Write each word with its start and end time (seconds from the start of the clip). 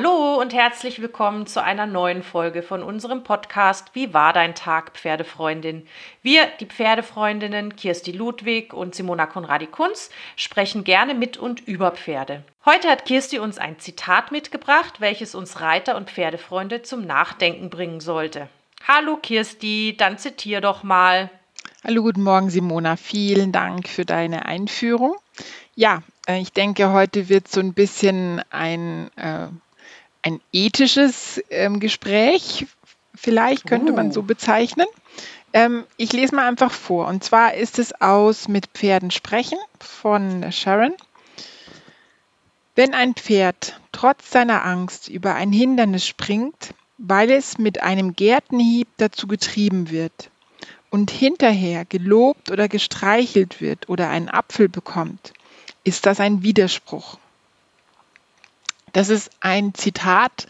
Hallo 0.00 0.40
und 0.40 0.54
herzlich 0.54 1.02
willkommen 1.02 1.48
zu 1.48 1.60
einer 1.60 1.84
neuen 1.84 2.22
Folge 2.22 2.62
von 2.62 2.84
unserem 2.84 3.24
Podcast 3.24 3.90
Wie 3.94 4.14
war 4.14 4.32
dein 4.32 4.54
Tag, 4.54 4.92
Pferdefreundin? 4.96 5.88
Wir, 6.22 6.46
die 6.60 6.66
Pferdefreundinnen 6.66 7.74
Kirsti 7.74 8.12
Ludwig 8.12 8.72
und 8.72 8.94
Simona 8.94 9.26
Konradi-Kunz, 9.26 10.10
sprechen 10.36 10.84
gerne 10.84 11.14
mit 11.14 11.36
und 11.36 11.66
über 11.66 11.90
Pferde. 11.90 12.44
Heute 12.64 12.88
hat 12.88 13.06
Kirsti 13.06 13.40
uns 13.40 13.58
ein 13.58 13.80
Zitat 13.80 14.30
mitgebracht, 14.30 15.00
welches 15.00 15.34
uns 15.34 15.60
Reiter 15.60 15.96
und 15.96 16.10
Pferdefreunde 16.10 16.82
zum 16.82 17.04
Nachdenken 17.04 17.68
bringen 17.68 17.98
sollte. 17.98 18.48
Hallo 18.86 19.16
Kirsti, 19.16 19.96
dann 19.98 20.16
zitier 20.16 20.60
doch 20.60 20.84
mal. 20.84 21.28
Hallo, 21.82 22.04
guten 22.04 22.22
Morgen 22.22 22.50
Simona. 22.50 22.94
Vielen 22.94 23.50
Dank 23.50 23.88
für 23.88 24.04
deine 24.04 24.46
Einführung. 24.46 25.16
Ja, 25.74 26.04
äh, 26.28 26.38
ich 26.38 26.52
denke, 26.52 26.92
heute 26.92 27.28
wird 27.28 27.48
so 27.48 27.58
ein 27.58 27.74
bisschen 27.74 28.40
ein 28.50 29.10
äh, 29.16 29.48
ein 30.22 30.40
ethisches 30.52 31.42
ähm, 31.50 31.80
Gespräch, 31.80 32.66
vielleicht 33.14 33.66
könnte 33.66 33.92
man 33.92 34.12
so 34.12 34.20
oh. 34.20 34.24
bezeichnen. 34.24 34.86
Ähm, 35.52 35.84
ich 35.96 36.12
lese 36.12 36.34
mal 36.34 36.46
einfach 36.46 36.72
vor. 36.72 37.06
Und 37.06 37.24
zwar 37.24 37.54
ist 37.54 37.78
es 37.78 37.98
aus 38.00 38.48
Mit 38.48 38.66
Pferden 38.68 39.10
sprechen 39.10 39.58
von 39.80 40.50
Sharon. 40.52 40.94
Wenn 42.74 42.94
ein 42.94 43.14
Pferd 43.14 43.80
trotz 43.92 44.30
seiner 44.30 44.64
Angst 44.64 45.08
über 45.08 45.34
ein 45.34 45.52
Hindernis 45.52 46.06
springt, 46.06 46.74
weil 46.98 47.30
es 47.30 47.58
mit 47.58 47.82
einem 47.82 48.14
Gärtenhieb 48.14 48.88
dazu 48.98 49.26
getrieben 49.26 49.90
wird 49.90 50.30
und 50.90 51.10
hinterher 51.10 51.84
gelobt 51.84 52.50
oder 52.50 52.68
gestreichelt 52.68 53.60
wird 53.60 53.88
oder 53.88 54.10
einen 54.10 54.28
Apfel 54.28 54.68
bekommt, 54.68 55.32
ist 55.84 56.06
das 56.06 56.20
ein 56.20 56.42
Widerspruch. 56.42 57.18
Das 58.92 59.08
ist 59.08 59.30
ein 59.40 59.74
Zitat, 59.74 60.46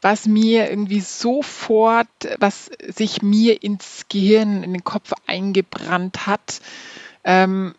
was 0.00 0.26
mir 0.26 0.70
irgendwie 0.70 1.00
sofort, 1.00 2.08
was 2.38 2.70
sich 2.88 3.22
mir 3.22 3.62
ins 3.62 4.06
Gehirn, 4.08 4.62
in 4.62 4.72
den 4.72 4.84
Kopf 4.84 5.12
eingebrannt 5.26 6.26
hat, 6.26 6.60
ähm, 7.24 7.74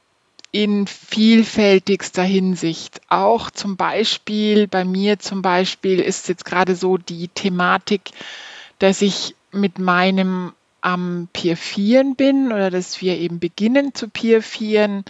in 0.52 0.86
vielfältigster 0.86 2.24
Hinsicht. 2.24 3.02
Auch 3.10 3.50
zum 3.52 3.78
Beispiel, 3.78 4.68
bei 4.68 4.84
mir 4.84 5.18
zum 5.20 5.42
Beispiel 5.42 6.00
ist 6.00 6.28
jetzt 6.28 6.46
gerade 6.46 6.76
so 6.76 6.98
die 6.98 7.30
Thematik, 7.30 8.12
dass 8.80 9.02
ich 9.02 9.36
mit 9.52 9.80
meinem 9.80 10.54
am 10.82 11.30
Pier 11.32 11.56
4 11.58 12.16
bin 12.18 12.52
oder 12.52 12.72
dass 12.72 13.02
wir 13.02 13.18
eben 13.18 13.40
beginnen 13.40 13.94
zu 13.94 14.10
Pier 14.10 14.42
4 14.42 15.04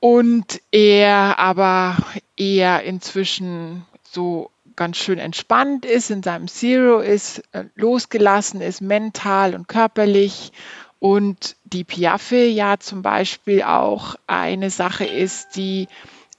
und 0.00 0.60
er 0.70 1.38
aber 1.38 1.96
eher 2.36 2.84
inzwischen 2.84 3.84
so 4.02 4.50
ganz 4.76 4.96
schön 4.96 5.18
entspannt 5.18 5.84
ist, 5.84 6.10
in 6.10 6.22
seinem 6.22 6.46
Zero 6.46 7.00
ist, 7.00 7.42
äh, 7.52 7.64
losgelassen 7.74 8.60
ist, 8.60 8.80
mental 8.80 9.54
und 9.54 9.66
körperlich. 9.66 10.52
Und 11.00 11.56
die 11.64 11.84
Piaffe 11.84 12.44
ja 12.44 12.78
zum 12.78 13.02
Beispiel 13.02 13.62
auch 13.62 14.14
eine 14.26 14.70
Sache 14.70 15.04
ist, 15.04 15.56
die 15.56 15.88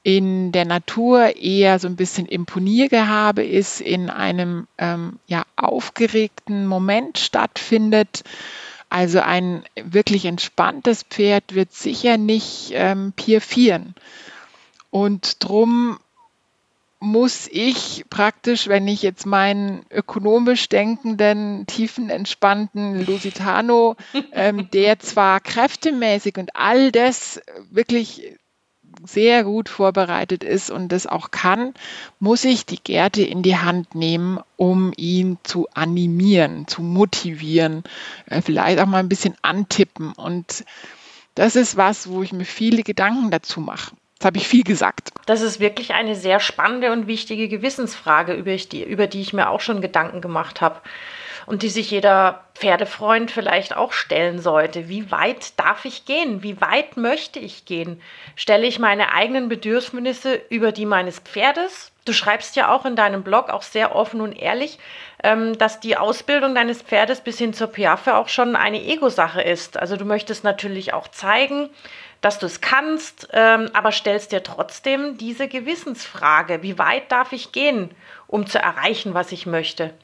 in 0.04 0.52
der 0.54 0.66
Natur 0.66 1.36
eher 1.36 1.80
so 1.80 1.88
ein 1.88 1.98
bisschen 1.98 2.26
Imponiergehabe 2.26 3.44
ist, 3.44 3.82
in 3.82 4.10
einem 4.10 4.68
ähm, 4.78 5.20
ja, 5.28 5.44
aufgeregten 5.58 6.66
Moment 6.66 7.20
stattfindet. 7.20 8.24
Also 8.90 9.20
ein 9.20 9.64
wirklich 9.76 10.26
entspanntes 10.26 11.04
Pferd 11.04 11.54
wird 11.54 11.74
sicher 11.74 12.18
nicht 12.18 12.72
ähm, 12.74 13.14
pierfieren. 13.16 13.94
Und 14.90 15.44
drum 15.44 16.00
muss 17.00 17.48
ich 17.50 18.06
praktisch, 18.10 18.68
wenn 18.68 18.88
ich 18.88 19.02
jetzt 19.02 19.26
meinen 19.26 19.86
ökonomisch 19.90 20.68
denkenden, 20.68 21.66
tiefenentspannten 21.66 23.06
Lusitano, 23.06 23.96
ähm, 24.34 24.70
der 24.72 25.00
zwar 25.00 25.40
kräftemäßig 25.40 26.38
und 26.38 26.56
all 26.56 26.92
das 26.92 27.42
wirklich 27.70 28.38
sehr 29.06 29.44
gut 29.44 29.70
vorbereitet 29.70 30.44
ist 30.44 30.70
und 30.70 30.92
das 30.92 31.08
auch 31.08 31.32
kann, 31.32 31.74
muss 32.20 32.44
ich 32.44 32.66
die 32.66 32.82
Gerte 32.82 33.24
in 33.24 33.42
die 33.42 33.58
Hand 33.58 33.96
nehmen, 33.96 34.40
um 34.58 34.94
ihn 34.96 35.38
zu 35.44 35.68
animieren, 35.74 36.68
zu 36.68 36.82
motivieren, 36.82 37.84
äh, 38.28 38.42
vielleicht 38.42 38.80
auch 38.80 38.86
mal 38.86 39.00
ein 39.00 39.10
bisschen 39.10 39.36
antippen. 39.42 40.14
Und 40.14 40.66
das 41.36 41.56
ist 41.56 41.78
was, 41.78 42.10
wo 42.10 42.22
ich 42.22 42.34
mir 42.34 42.46
viele 42.46 42.84
Gedanken 42.84 43.32
dazu 43.32 43.62
mache. 43.62 43.96
Jetzt 44.14 44.26
habe 44.26 44.38
ich 44.38 44.48
viel 44.48 44.64
gesagt. 44.64 45.12
Das 45.28 45.42
ist 45.42 45.62
wirklich 45.62 45.94
eine 45.94 46.16
sehr 46.16 46.42
spannende 46.42 46.92
und 46.92 47.08
wichtige 47.08 47.48
Gewissensfrage, 47.48 48.34
über 48.34 49.08
die 49.08 49.22
ich 49.22 49.34
mir 49.34 49.50
auch 49.50 49.62
schon 49.62 49.80
Gedanken 49.82 50.20
gemacht 50.20 50.60
habe 50.60 50.82
und 51.50 51.64
die 51.64 51.70
sich 51.70 51.90
jeder 51.90 52.44
Pferdefreund 52.54 53.32
vielleicht 53.32 53.76
auch 53.76 53.92
stellen 53.92 54.38
sollte. 54.38 54.88
Wie 54.88 55.10
weit 55.10 55.60
darf 55.60 55.84
ich 55.84 56.06
gehen? 56.06 56.44
Wie 56.44 56.62
weit 56.62 56.96
möchte 56.96 57.40
ich 57.40 57.66
gehen? 57.66 58.00
Stelle 58.36 58.68
ich 58.68 58.78
meine 58.78 59.14
eigenen 59.14 59.50
Bedürfnisse 59.50 60.40
über 60.52 60.72
die 60.72 60.86
meines 60.86 61.18
Pferdes? 61.18 61.92
Du 62.06 62.14
schreibst 62.14 62.56
ja 62.56 62.72
auch 62.72 62.86
in 62.86 62.96
deinem 62.96 63.24
Blog 63.24 63.50
auch 63.50 63.64
sehr 63.64 63.96
offen 63.96 64.22
und 64.22 64.34
ehrlich, 64.34 64.78
ähm, 65.24 65.58
dass 65.58 65.80
die 65.80 65.98
Ausbildung 65.98 66.54
deines 66.54 66.84
Pferdes 66.84 67.22
bis 67.22 67.40
hin 67.40 67.56
zur 67.56 67.68
Piaffe 67.68 68.16
auch 68.16 68.30
schon 68.30 68.56
eine 68.56 68.84
Ego-Sache 68.84 69.42
ist. 69.42 69.76
Also 69.76 69.98
du 69.98 70.06
möchtest 70.06 70.44
natürlich 70.44 70.94
auch 70.94 71.08
zeigen, 71.08 71.72
dass 72.22 72.38
du 72.38 72.46
es 72.46 72.62
kannst, 72.62 73.28
ähm, 73.34 73.72
aber 73.74 73.92
stellst 73.92 74.34
dir 74.34 74.44
trotzdem 74.44 75.18
diese 75.18 75.48
Gewissensfrage, 75.48 76.62
wie 76.62 76.78
weit 76.78 77.12
darf 77.12 77.32
ich 77.32 77.54
gehen, 77.54 77.90
um 78.28 78.46
zu 78.46 78.60
erreichen, 78.60 79.16
was 79.16 79.32
ich 79.32 79.48
möchte? 79.48 79.96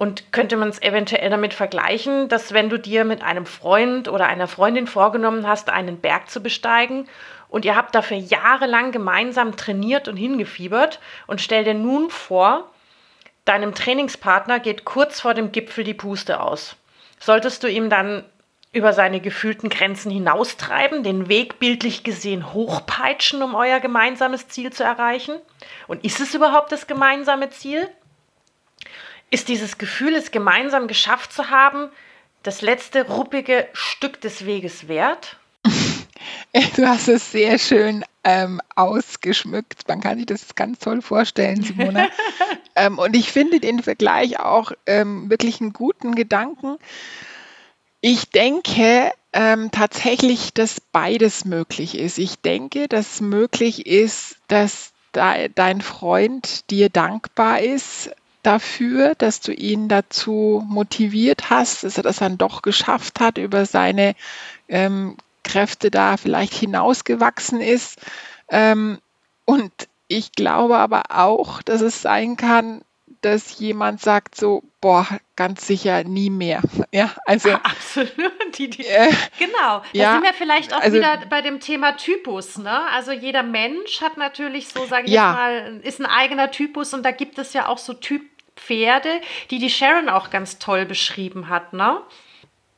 Und 0.00 0.32
könnte 0.32 0.56
man 0.56 0.70
es 0.70 0.80
eventuell 0.80 1.28
damit 1.28 1.52
vergleichen, 1.52 2.30
dass 2.30 2.54
wenn 2.54 2.70
du 2.70 2.78
dir 2.78 3.04
mit 3.04 3.22
einem 3.22 3.44
Freund 3.44 4.08
oder 4.08 4.28
einer 4.28 4.48
Freundin 4.48 4.86
vorgenommen 4.86 5.46
hast, 5.46 5.68
einen 5.68 6.00
Berg 6.00 6.30
zu 6.30 6.42
besteigen 6.42 7.06
und 7.50 7.66
ihr 7.66 7.76
habt 7.76 7.94
dafür 7.94 8.16
jahrelang 8.16 8.92
gemeinsam 8.92 9.58
trainiert 9.58 10.08
und 10.08 10.16
hingefiebert 10.16 11.00
und 11.26 11.42
stell 11.42 11.64
dir 11.64 11.74
nun 11.74 12.08
vor, 12.08 12.70
deinem 13.44 13.74
Trainingspartner 13.74 14.58
geht 14.58 14.86
kurz 14.86 15.20
vor 15.20 15.34
dem 15.34 15.52
Gipfel 15.52 15.84
die 15.84 15.92
Puste 15.92 16.40
aus. 16.40 16.76
Solltest 17.18 17.62
du 17.62 17.68
ihm 17.68 17.90
dann 17.90 18.24
über 18.72 18.94
seine 18.94 19.20
gefühlten 19.20 19.68
Grenzen 19.68 20.10
hinaustreiben, 20.10 21.02
den 21.02 21.28
Weg 21.28 21.58
bildlich 21.58 22.04
gesehen 22.04 22.54
hochpeitschen, 22.54 23.42
um 23.42 23.54
euer 23.54 23.80
gemeinsames 23.80 24.48
Ziel 24.48 24.72
zu 24.72 24.82
erreichen? 24.82 25.34
Und 25.88 26.06
ist 26.06 26.20
es 26.20 26.34
überhaupt 26.34 26.72
das 26.72 26.86
gemeinsame 26.86 27.50
Ziel? 27.50 27.86
Ist 29.30 29.48
dieses 29.48 29.78
Gefühl, 29.78 30.16
es 30.16 30.32
gemeinsam 30.32 30.88
geschafft 30.88 31.32
zu 31.32 31.50
haben, 31.50 31.88
das 32.42 32.62
letzte 32.62 33.06
ruppige 33.06 33.68
Stück 33.72 34.20
des 34.20 34.44
Weges 34.44 34.88
wert? 34.88 35.36
Du 36.76 36.86
hast 36.86 37.08
es 37.08 37.30
sehr 37.30 37.58
schön 37.58 38.04
ähm, 38.24 38.60
ausgeschmückt. 38.74 39.86
Man 39.88 40.00
kann 40.00 40.18
sich 40.18 40.26
das 40.26 40.54
ganz 40.56 40.80
toll 40.80 41.00
vorstellen, 41.00 41.62
Simona. 41.62 42.08
ähm, 42.76 42.98
und 42.98 43.14
ich 43.14 43.30
finde 43.30 43.60
den 43.60 43.82
Vergleich 43.82 44.40
auch 44.40 44.72
ähm, 44.84 45.30
wirklich 45.30 45.60
einen 45.60 45.72
guten 45.72 46.14
Gedanken. 46.14 46.76
Ich 48.00 48.30
denke 48.30 49.12
ähm, 49.32 49.70
tatsächlich, 49.70 50.52
dass 50.52 50.80
beides 50.80 51.44
möglich 51.44 51.96
ist. 51.96 52.18
Ich 52.18 52.40
denke, 52.40 52.88
dass 52.88 53.20
möglich 53.20 53.86
ist, 53.86 54.36
dass 54.48 54.92
de 55.14 55.50
dein 55.54 55.80
Freund 55.80 56.68
dir 56.70 56.90
dankbar 56.90 57.60
ist 57.60 58.10
dafür, 58.42 59.14
dass 59.16 59.40
du 59.40 59.52
ihn 59.52 59.88
dazu 59.88 60.64
motiviert 60.68 61.50
hast, 61.50 61.84
dass 61.84 61.96
er 61.96 62.02
das 62.02 62.16
dann 62.16 62.38
doch 62.38 62.62
geschafft 62.62 63.20
hat, 63.20 63.38
über 63.38 63.66
seine 63.66 64.14
ähm, 64.68 65.16
Kräfte 65.42 65.90
da 65.90 66.16
vielleicht 66.16 66.54
hinausgewachsen 66.54 67.60
ist. 67.60 68.00
Ähm, 68.48 68.98
und 69.44 69.72
ich 70.08 70.32
glaube 70.32 70.78
aber 70.78 71.04
auch, 71.10 71.62
dass 71.62 71.80
es 71.80 72.02
sein 72.02 72.36
kann, 72.36 72.82
dass 73.20 73.58
jemand 73.58 74.00
sagt 74.00 74.34
so, 74.34 74.62
boah, 74.80 75.06
ganz 75.36 75.66
sicher 75.66 76.04
nie 76.04 76.30
mehr. 76.30 76.62
Ja, 76.92 77.12
also 77.24 77.50
absolut. 77.62 78.58
Die, 78.58 78.68
die, 78.68 78.84
äh, 78.84 79.12
genau. 79.38 79.78
Da 79.78 79.82
ja, 79.92 80.12
sind 80.14 80.24
wir 80.24 80.34
vielleicht 80.34 80.74
auch 80.74 80.80
also, 80.80 80.96
wieder 80.96 81.20
bei 81.30 81.40
dem 81.40 81.60
Thema 81.60 81.96
Typus. 81.96 82.58
Ne? 82.58 82.80
Also 82.92 83.12
jeder 83.12 83.44
Mensch 83.44 84.00
hat 84.00 84.16
natürlich 84.16 84.66
so, 84.66 84.84
sage 84.86 85.06
ich 85.06 85.12
ja. 85.12 85.32
mal, 85.32 85.80
ist 85.84 86.00
ein 86.00 86.06
eigener 86.06 86.50
Typus 86.50 86.92
und 86.92 87.04
da 87.04 87.12
gibt 87.12 87.38
es 87.38 87.52
ja 87.52 87.68
auch 87.68 87.78
so 87.78 87.94
Typpferde, 87.94 89.20
die 89.52 89.60
die 89.60 89.70
Sharon 89.70 90.08
auch 90.08 90.30
ganz 90.30 90.58
toll 90.58 90.84
beschrieben 90.84 91.48
hat. 91.48 91.74
Ne? 91.74 92.00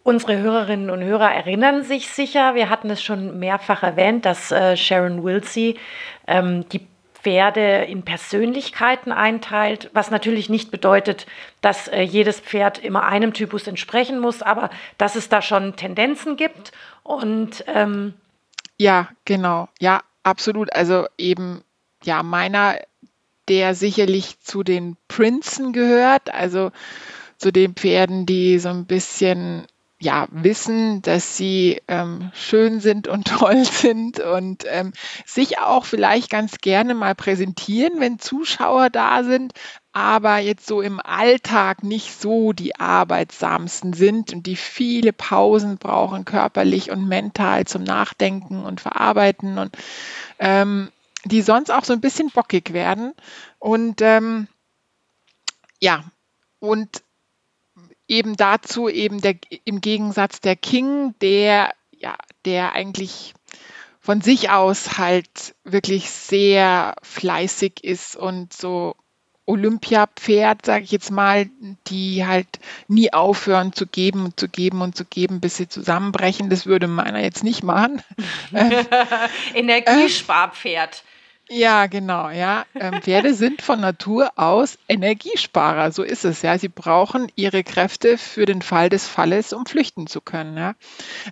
Unsere 0.03 0.37
Hörerinnen 0.37 0.91
und 0.91 1.03
Hörer 1.03 1.33
erinnern 1.33 1.85
sich 1.85 2.09
sicher, 2.09 2.55
wir 2.55 2.69
hatten 2.69 2.91
es 2.91 3.03
schon 3.03 3.39
mehrfach 3.39 3.83
erwähnt, 3.83 4.27
dass 4.27 4.53
äh, 4.53 4.77
Sharon 4.77 5.25
Wilsey 5.25 5.79
ähm, 6.27 6.69
die 6.69 6.87
Pferde 7.23 7.85
in 7.85 8.03
Persönlichkeiten 8.03 9.13
einteilt, 9.13 9.91
was 9.93 10.11
natürlich 10.11 10.49
nicht 10.49 10.71
bedeutet, 10.71 11.27
dass 11.61 11.89
äh, 11.89 12.03
jedes 12.03 12.41
Pferd 12.41 12.79
immer 12.79 13.05
einem 13.05 13.33
Typus 13.33 13.67
entsprechen 13.69 14.19
muss, 14.19 14.43
aber 14.43 14.71
dass 14.99 15.15
es 15.15 15.29
da 15.29 15.41
schon 15.41 15.77
Tendenzen 15.77 16.37
gibt. 16.37 16.73
Und 17.05 17.65
ähm 17.69 18.15
ja, 18.77 19.09
genau, 19.25 19.69
ja, 19.79 20.01
absolut. 20.25 20.73
Also 20.75 21.07
eben, 21.17 21.63
ja, 22.03 22.23
meiner 22.23 22.77
der 23.49 23.75
sicherlich 23.75 24.41
zu 24.41 24.63
den 24.63 24.97
Prinzen 25.09 25.73
gehört, 25.73 26.33
also 26.33 26.71
zu 27.39 27.53
den 27.53 27.75
Pferden, 27.75 28.25
die 28.25 28.59
so 28.59 28.69
ein 28.69 28.87
bisschen 28.87 29.67
ja, 30.03 30.27
wissen, 30.33 31.01
dass 31.03 31.37
sie 31.37 31.81
ähm, 31.87 32.33
schön 32.35 32.81
sind 32.81 33.07
und 33.07 33.29
toll 33.29 33.65
sind 33.65 34.19
und 34.19 34.65
ähm, 34.67 34.93
sich 35.25 35.59
auch 35.61 35.85
vielleicht 35.85 36.29
ganz 36.29 36.59
gerne 36.59 36.95
mal 36.95 37.15
präsentieren, 37.15 38.01
wenn 38.01 38.19
Zuschauer 38.19 38.91
da 38.91 39.23
sind, 39.23 39.53
aber 39.93 40.39
jetzt 40.39 40.67
so 40.67 40.81
im 40.81 41.01
Alltag 41.01 41.85
nicht 41.85 42.21
so 42.21 42.53
die 42.53 42.77
arbeitsamsten 42.77 43.93
sind 43.93 44.33
und 44.33 44.47
die 44.47 44.57
viele 44.57 45.13
Pausen 45.13 45.79
brauchen, 45.79 46.25
körperlich 46.25 46.91
und 46.91 47.07
mental 47.07 47.67
zum 47.67 47.85
Nachdenken 47.85 48.65
und 48.65 48.81
Verarbeiten 48.81 49.59
und 49.59 49.77
ähm, 50.41 50.91
die 51.25 51.43
sonst 51.43 51.71
auch 51.71 51.85
so 51.85 51.93
ein 51.93 52.01
bisschen 52.01 52.31
bockig 52.31 52.73
werden. 52.73 53.13
Und 53.61 54.01
ähm, 54.03 54.49
ja, 55.81 56.03
und 56.59 57.03
eben 58.13 58.37
dazu 58.37 58.89
eben 58.89 59.21
der, 59.21 59.37
im 59.65 59.81
Gegensatz 59.81 60.41
der 60.41 60.55
King, 60.55 61.15
der 61.23 61.73
ja, 61.99 62.15
der 62.45 62.73
eigentlich 62.73 63.33
von 64.01 64.21
sich 64.21 64.51
aus 64.51 64.99
halt 64.99 65.55
wirklich 65.65 66.11
sehr 66.11 66.95
fleißig 67.03 67.85
ist 67.85 68.17
und 68.17 68.53
so 68.53 68.97
Olympiapferd, 69.47 70.67
sage 70.67 70.85
ich 70.85 70.93
jetzt 70.93 71.11
mal, 71.11 71.49
die 71.87 72.27
halt 72.27 72.47
nie 72.87 73.13
aufhören 73.13 73.73
zu 73.73 73.87
geben 73.87 74.25
und 74.25 74.39
zu 74.39 74.49
geben 74.49 74.83
und 74.83 74.97
zu 74.97 75.05
geben, 75.05 75.41
bis 75.41 75.57
sie 75.57 75.69
zusammenbrechen. 75.69 76.51
Das 76.51 76.67
würde 76.67 76.87
meiner 76.89 77.23
jetzt 77.23 77.43
nicht 77.43 77.63
machen. 77.63 78.03
Energiesparpferd. 79.55 81.03
Ja, 81.55 81.87
genau, 81.87 82.31
ja. 82.31 82.65
Ähm, 82.75 83.03
Pferde 83.03 83.35
sind 83.35 83.61
von 83.61 83.81
Natur 83.81 84.33
aus 84.37 84.79
Energiesparer, 84.89 85.93
so 85.93 86.03
ist 86.03 86.25
es, 86.25 86.41
ja. 86.41 86.59
Sie 86.59 86.69
brauchen 86.69 87.31
ihre 87.37 87.63
Kräfte 87.63 88.17
für 88.17 88.47
den 88.47 88.63
Fall 88.63 88.89
des 88.89 89.07
Falles, 89.07 89.53
um 89.53 89.67
flüchten 89.67 90.07
zu 90.07 90.23
können, 90.23 90.57
ja. 90.57 90.75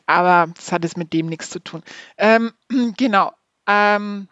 Aber 0.07 0.53
das 0.55 0.73
hat 0.73 0.85
es 0.85 0.97
mit 0.97 1.13
dem 1.15 1.27
nichts 1.27 1.51
zu 1.51 1.59
tun. 1.61 1.83
Ähm, 2.19 2.53
genau. 2.99 3.33
Ähm, 3.67 4.29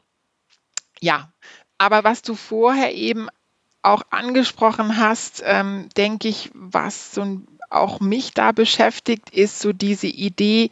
ja, 1.00 1.32
aber 1.79 2.05
was 2.05 2.23
du 2.23 2.34
vorher 2.34 2.94
eben 2.94 3.29
auch 3.82 4.02
angesprochen 4.11 4.99
hast, 4.99 5.43
ähm, 5.46 5.88
denke 5.96 6.29
ich, 6.29 6.50
was 6.52 7.14
so 7.14 7.41
auch 7.70 8.00
mich 8.00 8.32
da 8.34 8.52
beschäftigt, 8.52 9.31
ist 9.31 9.61
so 9.61 9.73
diese 9.73 10.06
Idee, 10.08 10.70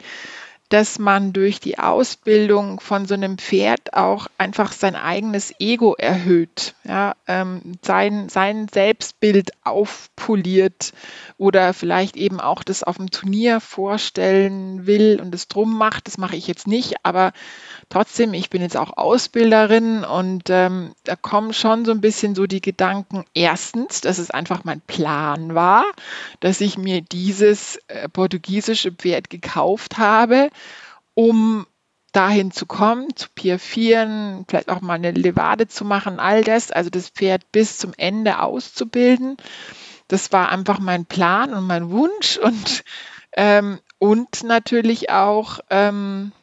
dass 0.69 0.99
man 0.99 1.31
durch 1.31 1.61
die 1.61 1.79
Ausbildung 1.79 2.81
von 2.81 3.05
so 3.05 3.13
einem 3.13 3.37
Pferd 3.37 3.93
auch 3.93 4.27
einfach 4.37 4.73
sein 4.73 4.95
eigenes 4.95 5.53
Ego 5.59 5.95
erhöht, 5.95 6.75
ja, 6.83 7.15
ähm, 7.27 7.61
sein, 7.81 8.27
sein 8.27 8.67
Selbstbild 8.67 9.51
aufpoliert 9.63 10.93
oder 11.37 11.73
vielleicht 11.73 12.17
eben 12.17 12.41
auch 12.41 12.63
das 12.63 12.83
auf 12.83 12.97
dem 12.97 13.11
Turnier 13.11 13.61
vorstellen 13.61 14.85
will 14.85 15.19
und 15.21 15.33
es 15.33 15.47
drum 15.47 15.77
macht. 15.77 16.07
Das 16.07 16.17
mache 16.17 16.35
ich 16.35 16.47
jetzt 16.47 16.67
nicht, 16.67 16.95
aber 17.03 17.31
trotzdem, 17.87 18.33
ich 18.33 18.49
bin 18.49 18.61
jetzt 18.61 18.75
auch 18.75 18.97
Ausbilderin 18.97 20.03
und 20.03 20.49
ähm, 20.49 20.93
da 21.05 21.15
kommen 21.15 21.53
schon 21.53 21.85
so 21.85 21.91
ein 21.91 22.01
bisschen 22.01 22.35
so 22.35 22.45
die 22.45 22.61
Gedanken. 22.61 23.23
Erstens, 23.33 24.01
dass 24.01 24.17
es 24.17 24.31
einfach 24.31 24.65
mein 24.65 24.81
Plan 24.81 25.55
war, 25.55 25.85
dass 26.41 26.59
ich 26.59 26.77
mir 26.77 27.01
dieses 27.01 27.77
äh, 27.87 28.09
portugiesische 28.09 28.91
Pferd 28.91 29.29
gekauft 29.29 29.97
habe 29.97 30.49
um 31.17 31.65
dahin 32.11 32.51
zu 32.51 32.67
kommen, 32.67 33.15
zu 33.15 33.27
piafieren, 33.33 34.45
vielleicht 34.47 34.69
auch 34.69 34.81
mal 34.81 34.93
eine 34.93 35.09
Levade 35.09 35.67
zu 35.67 35.83
machen, 35.83 36.19
all 36.19 36.43
das, 36.43 36.69
also 36.69 36.91
das 36.91 37.09
Pferd 37.09 37.51
bis 37.51 37.79
zum 37.79 37.91
Ende 37.97 38.39
auszubilden. 38.39 39.35
Das 40.07 40.31
war 40.31 40.49
einfach 40.49 40.77
mein 40.77 41.07
Plan 41.07 41.55
und 41.55 41.65
mein 41.65 41.89
Wunsch 41.89 42.37
und, 42.37 42.83
ähm, 43.33 43.79
und 43.97 44.43
natürlich 44.43 45.09
auch, 45.09 45.59
ähm, 45.71 46.33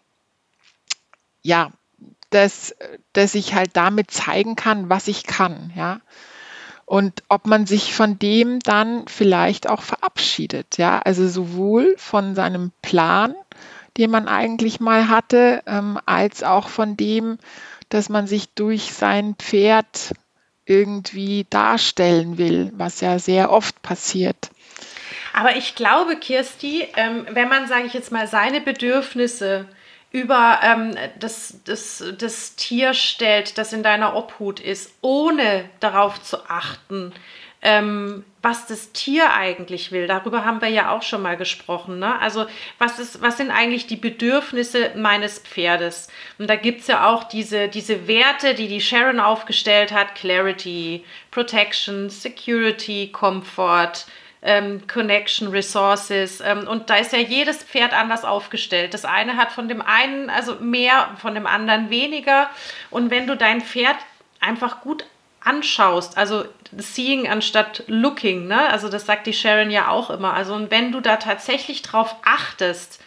ja, 1.43 1.70
dass, 2.31 2.75
dass 3.12 3.37
ich 3.37 3.55
halt 3.55 3.77
damit 3.77 4.11
zeigen 4.11 4.56
kann, 4.56 4.91
was 4.91 5.06
ich 5.06 5.23
kann, 5.23 5.73
ja. 5.77 6.00
Und 6.85 7.23
ob 7.29 7.47
man 7.47 7.65
sich 7.67 7.94
von 7.94 8.19
dem 8.19 8.59
dann 8.59 9.06
vielleicht 9.06 9.70
auch 9.70 9.82
verabschiedet, 9.82 10.79
ja. 10.79 10.99
Also 10.99 11.29
sowohl 11.29 11.94
von 11.97 12.35
seinem 12.35 12.73
Plan, 12.82 13.37
den 13.96 14.11
man 14.11 14.29
eigentlich 14.29 14.81
mal 14.81 15.08
hatte, 15.08 15.62
ähm, 15.67 15.99
als 16.06 16.43
auch 16.43 16.69
von 16.69 16.96
dem, 16.96 17.38
dass 17.88 18.08
man 18.08 18.26
sich 18.26 18.50
durch 18.55 18.93
sein 18.93 19.35
Pferd 19.38 20.14
irgendwie 20.67 21.46
darstellen 21.50 22.38
will, 22.38 22.73
was 22.75 23.00
ja 23.00 23.19
sehr 23.19 23.50
oft 23.50 23.82
passiert. 23.82 24.50
Aber 25.32 25.56
ich 25.56 25.75
glaube, 25.75 26.17
Kirsti, 26.17 26.87
ähm, 26.96 27.26
wenn 27.31 27.49
man, 27.49 27.67
sage 27.67 27.87
ich 27.87 27.93
jetzt 27.93 28.12
mal, 28.12 28.26
seine 28.26 28.61
Bedürfnisse 28.61 29.67
über 30.12 30.61
ähm, 30.62 30.96
das, 31.19 31.58
das, 31.64 32.05
das 32.19 32.55
Tier 32.55 32.94
stellt, 32.94 33.58
das 33.58 33.73
in 33.73 33.82
deiner 33.82 34.14
Obhut 34.14 34.61
ist, 34.61 34.93
ohne 35.00 35.69
darauf 35.81 36.23
zu 36.23 36.49
achten, 36.49 37.12
ähm, 37.64 38.25
was 38.43 38.66
das 38.66 38.93
Tier 38.93 39.32
eigentlich 39.32 39.90
will. 39.90 40.06
Darüber 40.06 40.44
haben 40.44 40.61
wir 40.61 40.69
ja 40.69 40.90
auch 40.90 41.02
schon 41.02 41.22
mal 41.22 41.37
gesprochen. 41.37 41.99
Ne? 41.99 42.20
Also 42.20 42.46
was, 42.78 42.99
ist, 42.99 43.22
was 43.22 43.38
sind 43.38 43.50
eigentlich 43.50 43.87
die 43.87 43.96
Bedürfnisse 43.96 44.93
meines 44.96 45.38
Pferdes? 45.38 46.08
Und 46.38 46.49
da 46.49 46.56
gibt 46.56 46.82
es 46.82 46.88
ja 46.88 47.08
auch 47.08 47.25
diese, 47.25 47.69
diese 47.69 48.06
Werte, 48.06 48.55
die 48.55 48.69
die 48.69 48.82
Sharon 48.82 49.19
aufgestellt 49.19 49.93
hat. 49.93 50.14
Clarity, 50.14 51.05
Protection, 51.31 52.11
Security, 52.11 53.08
Comfort, 53.11 54.05
ähm, 54.43 54.87
Connection, 54.87 55.49
Resources. 55.49 56.43
Ähm, 56.43 56.69
und 56.69 56.90
da 56.90 56.96
ist 56.96 57.14
ja 57.14 57.20
jedes 57.20 57.62
Pferd 57.64 57.94
anders 57.94 58.26
aufgestellt. 58.26 58.93
Das 58.93 59.06
eine 59.06 59.38
hat 59.38 59.52
von 59.52 59.69
dem 59.69 59.81
einen 59.81 60.28
also 60.28 60.56
mehr, 60.56 61.17
von 61.17 61.34
dem 61.34 61.46
anderen 61.46 61.88
weniger. 61.88 62.50
Und 62.90 63.10
wenn 63.10 63.26
du 63.26 63.38
dein 63.38 63.62
Pferd 63.62 63.96
einfach 64.38 64.82
gut 64.82 65.06
anschaust, 65.44 66.17
also 66.17 66.44
seeing 66.76 67.29
anstatt 67.29 67.85
looking, 67.87 68.46
ne? 68.46 68.69
Also 68.69 68.89
das 68.89 69.06
sagt 69.06 69.27
die 69.27 69.32
Sharon 69.32 69.70
ja 69.70 69.89
auch 69.89 70.10
immer. 70.10 70.32
Also 70.32 70.55
und 70.55 70.70
wenn 70.70 70.93
du 70.93 71.01
da 71.01 71.17
tatsächlich 71.17 71.82
drauf 71.82 72.17
achtest, 72.24 73.01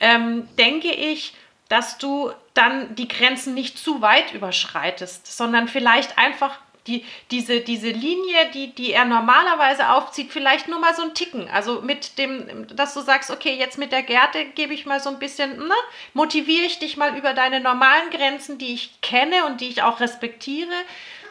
ähm, 0.00 0.48
denke 0.58 0.88
ich, 0.88 1.34
dass 1.68 1.98
du 1.98 2.30
dann 2.54 2.94
die 2.94 3.08
Grenzen 3.08 3.54
nicht 3.54 3.78
zu 3.78 4.00
weit 4.02 4.32
überschreitest, 4.34 5.36
sondern 5.36 5.68
vielleicht 5.68 6.18
einfach 6.18 6.58
die, 6.86 7.04
diese, 7.30 7.60
diese 7.60 7.90
Linie, 7.90 8.50
die, 8.54 8.72
die 8.72 8.92
er 8.92 9.04
normalerweise 9.04 9.90
aufzieht, 9.90 10.32
vielleicht 10.32 10.68
nur 10.68 10.78
mal 10.78 10.94
so 10.94 11.02
ein 11.02 11.14
Ticken. 11.14 11.48
Also 11.48 11.82
mit 11.82 12.18
dem, 12.18 12.66
dass 12.68 12.94
du 12.94 13.00
sagst, 13.00 13.30
okay, 13.30 13.56
jetzt 13.56 13.78
mit 13.78 13.92
der 13.92 14.02
Gerte 14.02 14.44
gebe 14.44 14.72
ich 14.72 14.86
mal 14.86 15.00
so 15.00 15.10
ein 15.10 15.18
bisschen, 15.18 15.58
ne, 15.58 15.74
motiviere 16.14 16.64
ich 16.64 16.78
dich 16.78 16.96
mal 16.96 17.16
über 17.16 17.34
deine 17.34 17.60
normalen 17.60 18.10
Grenzen, 18.10 18.58
die 18.58 18.74
ich 18.74 19.00
kenne 19.00 19.46
und 19.46 19.60
die 19.60 19.68
ich 19.68 19.82
auch 19.82 20.00
respektiere 20.00 20.74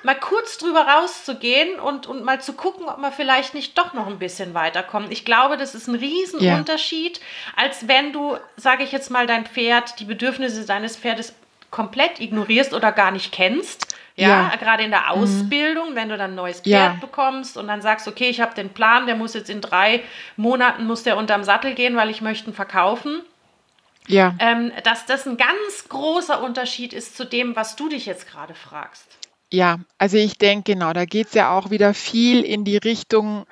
mal 0.05 0.15
kurz 0.15 0.59
drüber 0.59 0.81
rauszugehen 0.81 1.79
und, 1.79 2.05
und 2.05 2.23
mal 2.23 2.39
zu 2.39 2.53
gucken, 2.53 2.87
ob 2.87 2.99
man 2.99 3.11
vielleicht 3.11 3.55
nicht 3.55 3.75
doch 3.75 3.93
noch 3.93 4.05
ein 4.05 4.19
bisschen 4.19 4.53
weiterkommt. 4.53 5.11
Ich 5.11 5.25
glaube, 5.25 5.57
das 5.57 5.73
ist 5.73 5.87
ein 5.87 5.95
Riesenunterschied, 5.95 7.17
ja. 7.17 7.23
als 7.63 7.87
wenn 7.87 8.13
du, 8.13 8.37
sage 8.55 8.83
ich 8.83 8.91
jetzt 8.91 9.09
mal, 9.09 9.25
dein 9.25 9.47
Pferd, 9.47 9.99
die 9.99 10.05
Bedürfnisse 10.05 10.65
deines 10.65 10.95
Pferdes 10.95 11.33
komplett 11.71 12.19
ignorierst 12.19 12.73
oder 12.73 12.91
gar 12.91 13.11
nicht 13.11 13.31
kennst. 13.31 13.95
Ja, 14.15 14.49
ja. 14.49 14.55
gerade 14.57 14.83
in 14.83 14.91
der 14.91 15.01
mhm. 15.01 15.23
Ausbildung, 15.23 15.91
mhm. 15.91 15.95
wenn 15.95 16.09
du 16.09 16.17
dann 16.17 16.31
ein 16.31 16.35
neues 16.35 16.61
Pferd 16.61 16.93
ja. 16.93 16.97
bekommst 17.01 17.57
und 17.57 17.67
dann 17.67 17.81
sagst, 17.81 18.07
okay, 18.07 18.29
ich 18.29 18.39
habe 18.39 18.55
den 18.55 18.69
Plan, 18.69 19.07
der 19.07 19.15
muss 19.15 19.33
jetzt 19.33 19.49
in 19.49 19.59
drei 19.59 20.03
Monaten 20.37 20.85
muss 20.85 21.03
der 21.03 21.17
unterm 21.17 21.43
Sattel 21.43 21.73
gehen, 21.73 21.97
weil 21.97 22.11
ich 22.11 22.21
möchte 22.21 22.49
ihn 22.49 22.53
verkaufen. 22.53 23.21
Ja. 24.07 24.35
Ähm, 24.37 24.71
dass 24.83 25.07
das 25.07 25.25
ein 25.25 25.35
ganz 25.35 25.89
großer 25.89 26.43
Unterschied 26.43 26.93
ist 26.93 27.17
zu 27.17 27.25
dem, 27.25 27.55
was 27.55 27.75
du 27.75 27.89
dich 27.89 28.05
jetzt 28.05 28.29
gerade 28.29 28.53
fragst. 28.53 29.17
Ja, 29.51 29.79
also 29.97 30.17
ich 30.17 30.37
denke, 30.37 30.73
genau, 30.73 30.93
da 30.93 31.05
geht 31.05 31.27
es 31.27 31.33
ja 31.33 31.57
auch 31.57 31.69
wieder 31.69 31.93
viel 31.93 32.41
in 32.41 32.65
die 32.65 32.77
Richtung 32.77 33.45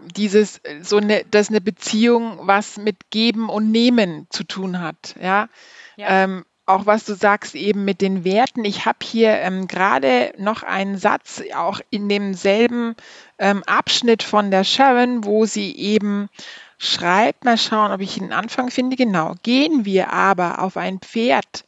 dieses, 0.00 0.60
so 0.82 0.98
eine, 0.98 1.24
dass 1.30 1.48
eine 1.48 1.60
Beziehung 1.60 2.40
was 2.42 2.76
mit 2.76 3.10
Geben 3.10 3.48
und 3.48 3.70
Nehmen 3.70 4.26
zu 4.30 4.44
tun 4.44 4.80
hat. 4.80 5.16
Ja. 5.20 5.48
ja. 5.96 6.24
Ähm, 6.24 6.44
auch 6.66 6.84
was 6.84 7.04
du 7.04 7.14
sagst 7.14 7.54
eben 7.54 7.84
mit 7.84 8.02
den 8.02 8.24
Werten. 8.24 8.64
Ich 8.64 8.84
habe 8.84 8.98
hier 9.02 9.30
ähm, 9.30 9.68
gerade 9.68 10.34
noch 10.36 10.62
einen 10.62 10.98
Satz, 10.98 11.42
auch 11.54 11.80
in 11.88 12.08
demselben 12.08 12.94
ähm, 13.38 13.62
Abschnitt 13.64 14.22
von 14.22 14.50
der 14.50 14.64
Sharon, 14.64 15.24
wo 15.24 15.46
sie 15.46 15.74
eben 15.74 16.28
schreibt, 16.76 17.44
mal 17.44 17.56
schauen, 17.56 17.90
ob 17.90 18.00
ich 18.00 18.18
den 18.18 18.32
Anfang 18.32 18.70
finde. 18.70 18.96
Genau, 18.96 19.34
gehen 19.42 19.84
wir 19.84 20.12
aber 20.12 20.60
auf 20.60 20.76
ein 20.76 21.00
Pferd 21.00 21.64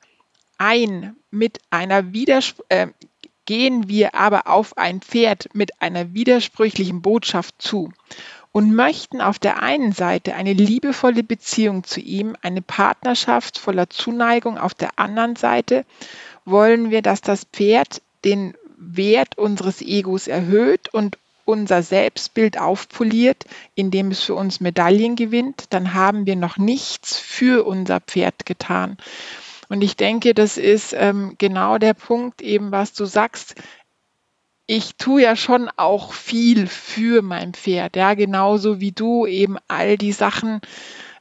ein 0.59 1.17
mit 1.31 1.59
einer 1.71 2.13
Widerspruch, 2.13 2.67
äh, 2.69 2.89
gehen 3.51 3.89
wir 3.89 4.15
aber 4.15 4.47
auf 4.47 4.79
ein 4.79 5.01
Pferd 5.01 5.49
mit 5.55 5.83
einer 5.83 6.15
widersprüchlichen 6.15 7.03
Botschaft 7.03 7.57
zu 7.59 7.93
und 8.53 8.77
möchten 8.77 9.21
auf 9.21 9.41
der 9.41 9.61
einen 9.61 9.91
Seite 9.91 10.37
eine 10.37 10.53
liebevolle 10.53 11.25
Beziehung 11.25 11.83
zu 11.83 11.99
ihm, 11.99 12.37
eine 12.43 12.63
Partnerschaft 12.63 13.59
voller 13.59 13.91
Zuneigung, 13.91 14.57
auf 14.57 14.73
der 14.73 15.01
anderen 15.01 15.35
Seite 15.35 15.85
wollen 16.45 16.93
wir, 16.93 17.03
dass 17.03 17.23
das 17.23 17.43
Pferd 17.43 18.03
den 18.25 18.55
Wert 18.77 19.37
unseres 19.37 19.83
Egos 19.83 20.29
erhöht 20.29 20.95
und 20.95 21.19
unser 21.45 21.83
Selbstbild 21.83 22.57
aufpoliert, 22.57 23.47
indem 23.75 24.13
es 24.13 24.21
für 24.21 24.37
uns 24.37 24.61
Medaillen 24.61 25.17
gewinnt, 25.17 25.65
dann 25.71 25.93
haben 25.93 26.25
wir 26.25 26.37
noch 26.37 26.57
nichts 26.57 27.19
für 27.19 27.67
unser 27.67 27.99
Pferd 27.99 28.47
getan. 28.47 28.97
Und 29.71 29.83
ich 29.83 29.97
denke, 29.97 30.35
das 30.35 30.59
ist 30.59 30.95
ähm, 30.99 31.37
genau 31.39 31.79
der 31.79 31.95
Punkt, 31.95 32.43
eben 32.43 32.73
was 32.73 32.93
du 32.93 33.05
sagst. 33.05 33.55
Ich 34.67 34.97
tue 34.97 35.23
ja 35.23 35.37
schon 35.37 35.71
auch 35.77 36.13
viel 36.13 36.67
für 36.67 37.23
mein 37.23 37.55
Pferd, 37.55 37.95
ja, 37.95 38.15
genauso 38.15 38.81
wie 38.81 38.91
du 38.93 39.27
eben 39.27 39.59
all 39.69 39.97
die 39.97 40.13
Sachen, 40.13 40.61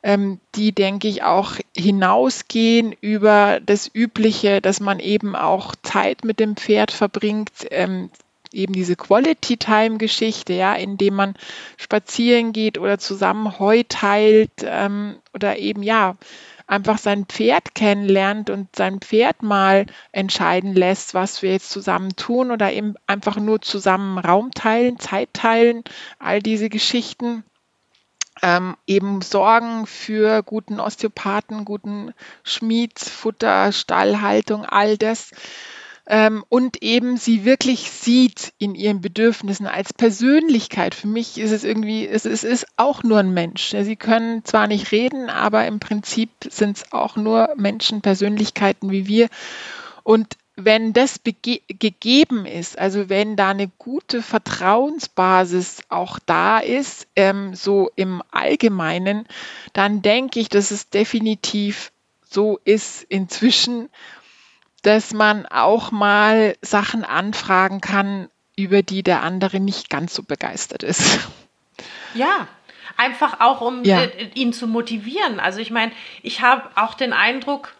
ähm, 0.01 0.39
die, 0.55 0.71
denke 0.71 1.07
ich, 1.07 1.21
auch 1.21 1.53
hinausgehen 1.77 2.95
über 3.01 3.59
das 3.63 3.89
Übliche, 3.93 4.61
dass 4.61 4.79
man 4.79 4.99
eben 4.99 5.35
auch 5.35 5.75
Zeit 5.83 6.23
mit 6.23 6.39
dem 6.39 6.55
Pferd 6.55 6.89
verbringt, 6.91 7.51
ähm, 7.69 8.09
eben 8.51 8.73
diese 8.73 8.95
Quality 8.95 9.57
Time 9.57 9.97
Geschichte, 9.97 10.53
ja, 10.53 10.73
indem 10.73 11.13
man 11.13 11.35
spazieren 11.77 12.51
geht 12.51 12.79
oder 12.79 12.97
zusammen 12.97 13.59
Heu 13.59 13.83
teilt 13.87 14.51
ähm, 14.63 15.17
oder 15.35 15.57
eben 15.57 15.83
ja 15.83 16.15
einfach 16.69 16.99
sein 16.99 17.25
Pferd 17.25 17.73
kennenlernt 17.73 18.49
und 18.49 18.75
sein 18.75 18.99
Pferd 19.01 19.41
mal 19.41 19.87
entscheiden 20.11 20.73
lässt, 20.73 21.15
was 21.15 21.41
wir 21.41 21.51
jetzt 21.51 21.71
zusammen 21.71 22.15
tun 22.15 22.51
oder 22.51 22.71
eben 22.71 22.93
einfach 23.07 23.37
nur 23.37 23.61
zusammen 23.61 24.19
Raum 24.19 24.51
teilen, 24.51 24.99
Zeit 24.99 25.33
teilen, 25.33 25.83
all 26.19 26.41
diese 26.41 26.69
Geschichten. 26.69 27.43
Ähm, 28.41 28.77
eben 28.87 29.21
sorgen 29.21 29.85
für 29.85 30.43
guten 30.43 30.79
Osteopathen, 30.79 31.65
guten 31.65 32.13
Schmieds, 32.43 33.09
Futter, 33.09 33.73
Stallhaltung, 33.73 34.63
all 34.63 34.97
das 34.97 35.31
ähm, 36.09 36.43
und 36.49 36.81
eben 36.81 37.17
sie 37.17 37.45
wirklich 37.45 37.91
sieht 37.91 38.53
in 38.57 38.73
ihren 38.73 38.99
Bedürfnissen 38.99 39.67
als 39.67 39.93
Persönlichkeit. 39.93 40.95
Für 40.95 41.07
mich 41.07 41.37
ist 41.37 41.51
es 41.51 41.63
irgendwie, 41.63 42.07
es, 42.07 42.25
es 42.25 42.43
ist 42.43 42.65
auch 42.77 43.03
nur 43.03 43.19
ein 43.19 43.31
Mensch. 43.33 43.75
Sie 43.79 43.95
können 43.95 44.43
zwar 44.43 44.65
nicht 44.65 44.91
reden, 44.91 45.29
aber 45.29 45.67
im 45.67 45.79
Prinzip 45.79 46.31
sind 46.49 46.77
es 46.77 46.91
auch 46.91 47.15
nur 47.15 47.53
Menschen, 47.57 48.01
Persönlichkeiten 48.01 48.89
wie 48.89 49.05
wir. 49.05 49.29
Und 50.03 50.35
wenn 50.55 50.93
das 50.93 51.21
gegeben 51.23 52.45
ist, 52.45 52.79
also 52.79 53.07
wenn 53.07 53.35
da 53.35 53.49
eine 53.51 53.69
gute 53.77 54.23
Vertrauensbasis 54.23 55.83
auch 55.89 56.17
da 56.25 56.57
ist, 56.57 57.07
ähm, 57.15 57.53
so 57.53 57.91
im 57.95 58.23
Allgemeinen, 58.31 59.25
dann 59.73 60.01
denke 60.01 60.39
ich, 60.39 60.49
dass 60.49 60.71
es 60.71 60.89
definitiv 60.89 61.91
so 62.27 62.59
ist 62.65 63.03
inzwischen 63.03 63.89
dass 64.81 65.13
man 65.13 65.45
auch 65.45 65.91
mal 65.91 66.55
Sachen 66.61 67.03
anfragen 67.03 67.81
kann, 67.81 68.29
über 68.55 68.81
die 68.81 69.03
der 69.03 69.23
andere 69.23 69.59
nicht 69.59 69.89
ganz 69.89 70.13
so 70.13 70.23
begeistert 70.23 70.83
ist. 70.83 71.27
Ja, 72.13 72.47
einfach 72.97 73.39
auch 73.39 73.61
um 73.61 73.83
ja. 73.83 74.01
äh, 74.01 74.29
ihn 74.33 74.51
zu 74.51 74.67
motivieren. 74.67 75.39
Also 75.39 75.59
ich 75.59 75.71
meine, 75.71 75.91
ich 76.21 76.41
habe 76.41 76.69
auch 76.75 76.93
den 76.93 77.13
Eindruck, 77.13 77.73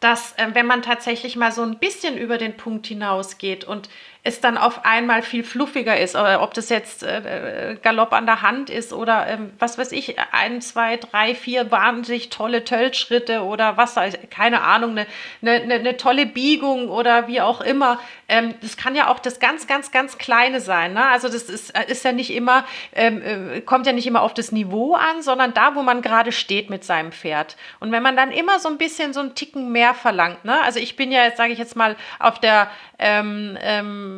dass 0.00 0.32
äh, 0.32 0.48
wenn 0.52 0.66
man 0.66 0.82
tatsächlich 0.82 1.36
mal 1.36 1.52
so 1.52 1.62
ein 1.62 1.78
bisschen 1.78 2.16
über 2.18 2.38
den 2.38 2.56
Punkt 2.56 2.86
hinausgeht 2.86 3.64
und 3.64 3.88
es 4.26 4.40
dann 4.40 4.58
auf 4.58 4.84
einmal 4.84 5.22
viel 5.22 5.44
fluffiger 5.44 5.98
ist, 5.98 6.16
oder 6.16 6.42
ob 6.42 6.52
das 6.52 6.68
jetzt 6.68 7.04
äh, 7.04 7.70
äh, 7.70 7.76
Galopp 7.76 8.12
an 8.12 8.26
der 8.26 8.42
Hand 8.42 8.70
ist 8.70 8.92
oder 8.92 9.26
ähm, 9.28 9.52
was 9.60 9.78
weiß 9.78 9.92
ich, 9.92 10.16
ein, 10.32 10.60
zwei, 10.60 10.96
drei, 10.96 11.34
vier 11.36 11.70
wahnsinnig 11.70 12.28
tolle 12.28 12.64
Töllschritte 12.64 13.42
oder 13.42 13.76
was, 13.76 13.94
keine 14.30 14.62
Ahnung, 14.62 14.98
eine, 14.98 15.06
eine, 15.42 15.74
eine 15.74 15.96
tolle 15.96 16.26
Biegung 16.26 16.88
oder 16.88 17.28
wie 17.28 17.40
auch 17.40 17.60
immer. 17.60 18.00
Ähm, 18.28 18.54
das 18.60 18.76
kann 18.76 18.96
ja 18.96 19.08
auch 19.08 19.20
das 19.20 19.38
ganz, 19.38 19.68
ganz, 19.68 19.92
ganz 19.92 20.18
Kleine 20.18 20.60
sein. 20.60 20.94
Ne? 20.94 21.06
Also 21.06 21.28
das 21.28 21.44
ist, 21.44 21.70
äh, 21.76 21.84
ist 21.86 22.04
ja 22.04 22.10
nicht 22.10 22.34
immer, 22.34 22.64
ähm, 22.94 23.22
äh, 23.22 23.60
kommt 23.60 23.86
ja 23.86 23.92
nicht 23.92 24.08
immer 24.08 24.22
auf 24.22 24.34
das 24.34 24.50
Niveau 24.50 24.94
an, 24.94 25.22
sondern 25.22 25.54
da, 25.54 25.76
wo 25.76 25.82
man 25.82 26.02
gerade 26.02 26.32
steht 26.32 26.68
mit 26.68 26.82
seinem 26.82 27.12
Pferd. 27.12 27.56
Und 27.78 27.92
wenn 27.92 28.02
man 28.02 28.16
dann 28.16 28.32
immer 28.32 28.58
so 28.58 28.68
ein 28.68 28.78
bisschen 28.78 29.12
so 29.12 29.20
einen 29.20 29.36
Ticken 29.36 29.70
mehr 29.70 29.94
verlangt, 29.94 30.44
ne? 30.44 30.60
also 30.62 30.80
ich 30.80 30.96
bin 30.96 31.12
ja 31.12 31.22
jetzt, 31.22 31.36
sage 31.36 31.52
ich 31.52 31.60
jetzt 31.60 31.76
mal, 31.76 31.94
auf 32.18 32.40
der 32.40 32.68
ähm, 32.98 33.56
ähm, 33.60 34.15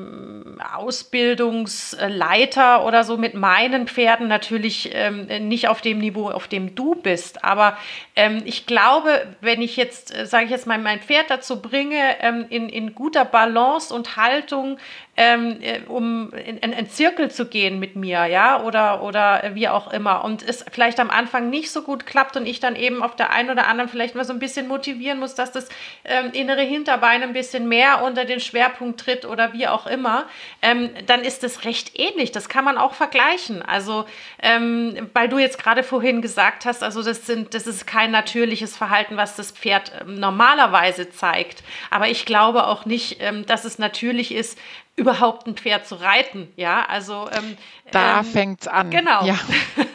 Ausbildungsleiter 0.74 2.84
oder 2.84 3.04
so 3.04 3.16
mit 3.16 3.34
meinen 3.34 3.88
Pferden 3.88 4.28
natürlich 4.28 4.90
ähm, 4.92 5.26
nicht 5.48 5.68
auf 5.68 5.80
dem 5.80 5.98
Niveau, 5.98 6.30
auf 6.30 6.48
dem 6.48 6.74
du 6.74 6.94
bist. 6.94 7.44
Aber 7.44 7.76
ähm, 8.16 8.42
ich 8.44 8.66
glaube, 8.66 9.26
wenn 9.40 9.62
ich 9.62 9.76
jetzt, 9.76 10.14
äh, 10.14 10.26
sage 10.26 10.46
ich 10.46 10.50
jetzt 10.50 10.66
mal, 10.66 10.78
mein 10.78 11.00
Pferd 11.00 11.30
dazu 11.30 11.62
bringe, 11.62 12.16
ähm, 12.20 12.46
in, 12.48 12.68
in 12.68 12.94
guter 12.94 13.24
Balance 13.24 13.94
und 13.94 14.16
Haltung 14.16 14.78
ähm, 15.18 15.56
äh, 15.60 15.80
um 15.88 16.32
in, 16.32 16.58
in 16.58 16.72
einen 16.72 16.88
Zirkel 16.88 17.28
zu 17.28 17.46
gehen 17.46 17.80
mit 17.80 17.96
mir, 17.96 18.26
ja, 18.26 18.62
oder, 18.62 19.02
oder 19.02 19.50
wie 19.54 19.66
auch 19.68 19.92
immer. 19.92 20.24
Und 20.24 20.48
es 20.48 20.64
vielleicht 20.70 21.00
am 21.00 21.10
Anfang 21.10 21.50
nicht 21.50 21.72
so 21.72 21.82
gut 21.82 22.06
klappt 22.06 22.36
und 22.36 22.46
ich 22.46 22.60
dann 22.60 22.76
eben 22.76 23.02
auf 23.02 23.16
der 23.16 23.30
einen 23.30 23.50
oder 23.50 23.66
anderen 23.66 23.90
vielleicht 23.90 24.14
mal 24.14 24.24
so 24.24 24.32
ein 24.32 24.38
bisschen 24.38 24.68
motivieren 24.68 25.18
muss, 25.18 25.34
dass 25.34 25.50
das 25.50 25.70
ähm, 26.04 26.30
innere 26.34 26.62
Hinterbein 26.62 27.24
ein 27.24 27.32
bisschen 27.32 27.66
mehr 27.66 28.04
unter 28.04 28.26
den 28.26 28.38
Schwerpunkt 28.38 29.00
tritt 29.00 29.24
oder 29.24 29.52
wie 29.52 29.66
auch 29.66 29.88
immer, 29.88 30.26
ähm, 30.62 30.90
dann 31.06 31.22
ist 31.22 31.42
es 31.42 31.64
recht 31.64 31.98
ähnlich. 31.98 32.30
Das 32.30 32.48
kann 32.48 32.64
man 32.64 32.78
auch 32.78 32.94
vergleichen. 32.94 33.60
Also, 33.62 34.04
ähm, 34.40 35.10
weil 35.14 35.28
du 35.28 35.38
jetzt 35.38 35.58
gerade 35.58 35.82
vorhin 35.82 36.22
gesagt 36.22 36.64
hast, 36.64 36.84
also 36.84 37.02
das 37.02 37.26
sind, 37.26 37.54
das 37.54 37.66
ist 37.66 37.88
kein 37.88 38.12
natürliches 38.12 38.76
Verhalten, 38.76 39.16
was 39.16 39.34
das 39.34 39.50
Pferd 39.50 39.90
ähm, 40.00 40.20
normalerweise 40.20 41.10
zeigt. 41.10 41.64
Aber 41.90 42.06
ich 42.06 42.24
glaube 42.24 42.68
auch 42.68 42.86
nicht, 42.86 43.16
ähm, 43.18 43.44
dass 43.46 43.64
es 43.64 43.80
natürlich 43.80 44.32
ist, 44.32 44.56
überhaupt 44.98 45.46
ein 45.46 45.54
Pferd 45.54 45.86
zu 45.86 45.94
reiten. 45.94 46.52
Ja, 46.56 46.84
also 46.86 47.28
ähm, 47.32 47.56
da 47.90 48.20
ähm, 48.20 48.56
es 48.60 48.66
an. 48.66 48.90
Genau. 48.90 49.24
Ja. 49.24 49.38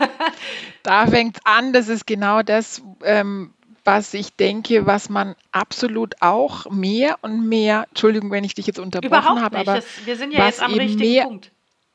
da 0.83 1.07
fängt 1.07 1.37
es 1.37 1.45
an. 1.45 1.73
Das 1.73 1.89
ist 1.89 2.07
genau 2.07 2.41
das, 2.41 2.81
ähm, 3.03 3.53
was 3.83 4.13
ich 4.13 4.35
denke, 4.35 4.85
was 4.85 5.09
man 5.09 5.35
absolut 5.51 6.15
auch 6.21 6.69
mehr 6.69 7.17
und 7.21 7.47
mehr. 7.47 7.85
Entschuldigung, 7.89 8.31
wenn 8.31 8.43
ich 8.43 8.55
dich 8.55 8.65
jetzt 8.65 8.79
unterbrochen 8.79 9.41
habe, 9.41 9.57
aber 9.57 9.75
das, 9.75 9.85
wir 10.05 10.15
sind 10.15 10.31
ja 10.31 10.45
jetzt 10.45 10.61
am 10.61 10.73
richtigen 10.73 11.11
mehr, 11.11 11.23
Punkt. 11.25 11.51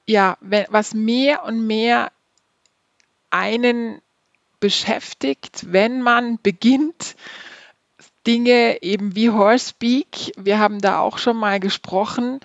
Ja, 0.06 0.36
wenn, 0.40 0.66
was 0.68 0.94
mehr 0.94 1.44
und 1.44 1.66
mehr 1.66 2.12
einen 3.30 4.00
beschäftigt, 4.60 5.72
wenn 5.72 6.02
man 6.02 6.38
beginnt, 6.42 7.16
Dinge 8.26 8.82
eben 8.82 9.14
wie 9.14 9.30
Horsepeak, 9.30 10.32
wir 10.36 10.58
haben 10.58 10.80
da 10.80 11.00
auch 11.00 11.18
schon 11.18 11.36
mal 11.36 11.60
gesprochen, 11.60 12.40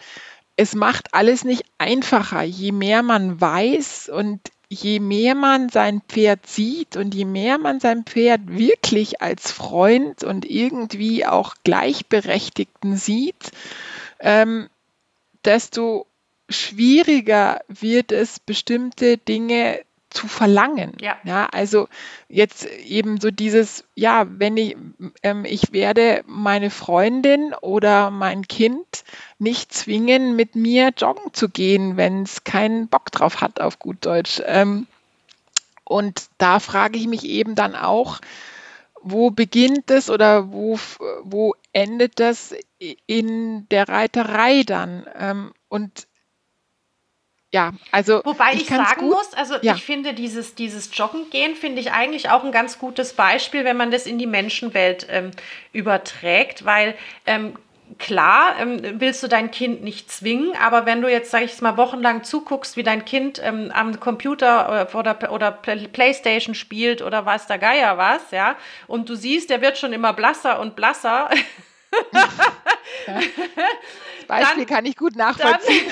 es 0.56 0.76
macht 0.76 1.14
alles 1.14 1.44
nicht 1.44 1.66
einfacher. 1.78 2.44
Je 2.44 2.72
mehr 2.72 3.04
man 3.04 3.40
weiß 3.40 4.10
und 4.10 4.40
je 4.70 5.00
mehr 5.00 5.36
man 5.36 5.70
sein 5.70 6.02
Pferd 6.08 6.48
sieht 6.48 6.96
und 6.96 7.14
je 7.14 7.26
mehr 7.26 7.58
man 7.58 7.80
sein 7.80 8.04
Pferd 8.06 8.42
wirklich 8.46 9.22
als 9.22 9.52
Freund 9.52 10.24
und 10.24 10.50
irgendwie 10.50 11.26
auch 11.26 11.56
Gleichberechtigten 11.64 12.98
sieht, 12.98 13.52
ähm, 14.20 14.70
desto 15.46 16.08
schwieriger 16.50 17.62
wird 17.68 18.12
es, 18.12 18.40
bestimmte 18.40 19.18
Dinge 19.18 19.80
zu 20.14 20.28
verlangen. 20.28 20.94
Ja. 21.02 21.18
ja. 21.24 21.48
Also 21.48 21.88
jetzt 22.30 22.66
eben 22.66 23.20
so 23.20 23.32
dieses, 23.32 23.84
ja, 23.96 24.26
wenn 24.30 24.58
ich, 24.58 24.78
ähm, 25.24 25.46
ich 25.46 25.74
werde 25.74 26.24
meine 26.28 26.70
Freundin 26.70 27.54
oder 27.62 28.12
mein 28.12 28.48
Kind 28.48 29.04
nicht 29.40 29.74
zwingen, 29.74 30.36
mit 30.36 30.56
mir 30.56 30.92
joggen 30.96 31.34
zu 31.34 31.50
gehen, 31.50 31.98
wenn 31.98 32.24
es 32.24 32.44
keinen 32.44 32.88
Bock 32.88 33.12
drauf 33.12 33.42
hat, 33.42 33.60
auf 33.60 33.80
gut 33.80 34.06
Deutsch. 34.06 34.42
Ähm, 34.46 34.88
und 35.84 36.28
da 36.38 36.60
frage 36.60 36.98
ich 36.98 37.08
mich 37.08 37.26
eben 37.26 37.56
dann 37.56 37.76
auch, 37.76 38.20
wo 39.02 39.32
beginnt 39.32 39.92
es 39.92 40.10
oder 40.10 40.52
wo, 40.52 40.80
wo 41.24 41.56
endet 41.74 42.20
das 42.20 42.56
in 43.06 43.68
der 43.70 43.90
Reiterei 43.90 44.64
dann? 44.64 45.06
Ähm, 45.16 45.54
und 45.68 46.08
ja, 47.54 47.72
also. 47.92 48.22
Wobei 48.26 48.54
ich, 48.54 48.62
ich 48.62 48.68
sagen 48.68 49.02
gut, 49.02 49.12
muss, 49.12 49.34
also 49.36 49.56
ja. 49.62 49.76
ich 49.76 49.84
finde 49.84 50.16
dieses, 50.16 50.56
dieses 50.56 50.90
Joggen 50.98 51.30
gehen, 51.30 51.56
finde 51.56 51.80
ich 51.82 51.92
eigentlich 51.92 52.32
auch 52.32 52.44
ein 52.44 52.52
ganz 52.52 52.80
gutes 52.80 53.14
Beispiel, 53.14 53.64
wenn 53.64 53.78
man 53.78 53.92
das 53.92 54.08
in 54.08 54.18
die 54.18 54.26
Menschenwelt 54.26 55.06
ähm, 55.10 55.30
überträgt, 55.72 56.66
weil 56.66 56.96
ähm, 57.28 57.54
klar 58.00 58.56
ähm, 58.60 59.00
willst 59.00 59.22
du 59.22 59.28
dein 59.28 59.52
Kind 59.52 59.84
nicht 59.84 60.12
zwingen, 60.12 60.56
aber 60.60 60.88
wenn 60.88 61.04
du 61.04 61.08
jetzt, 61.08 61.30
sag 61.30 61.44
ich 61.44 61.62
mal, 61.62 61.78
wochenlang 61.78 62.24
zuguckst, 62.24 62.76
wie 62.76 62.82
dein 62.82 63.06
Kind 63.06 63.40
ähm, 63.44 63.72
am 63.72 64.00
Computer 64.00 64.90
äh, 64.92 64.98
oder, 64.98 65.32
oder 65.32 65.52
Playstation 65.52 66.56
spielt 66.56 67.04
oder 67.04 67.28
was 67.28 67.46
der 67.46 67.60
Geier 67.60 68.00
was, 68.00 68.32
ja, 68.32 68.56
und 68.88 69.10
du 69.10 69.16
siehst, 69.16 69.52
der 69.52 69.62
wird 69.62 69.78
schon 69.78 69.94
immer 69.94 70.14
blasser 70.14 70.60
und 70.60 70.76
blasser, 70.76 71.30
Beispiel 74.28 74.66
dann, 74.66 74.76
kann 74.76 74.86
ich 74.86 74.96
gut 74.96 75.16
nachvollziehen. 75.16 75.92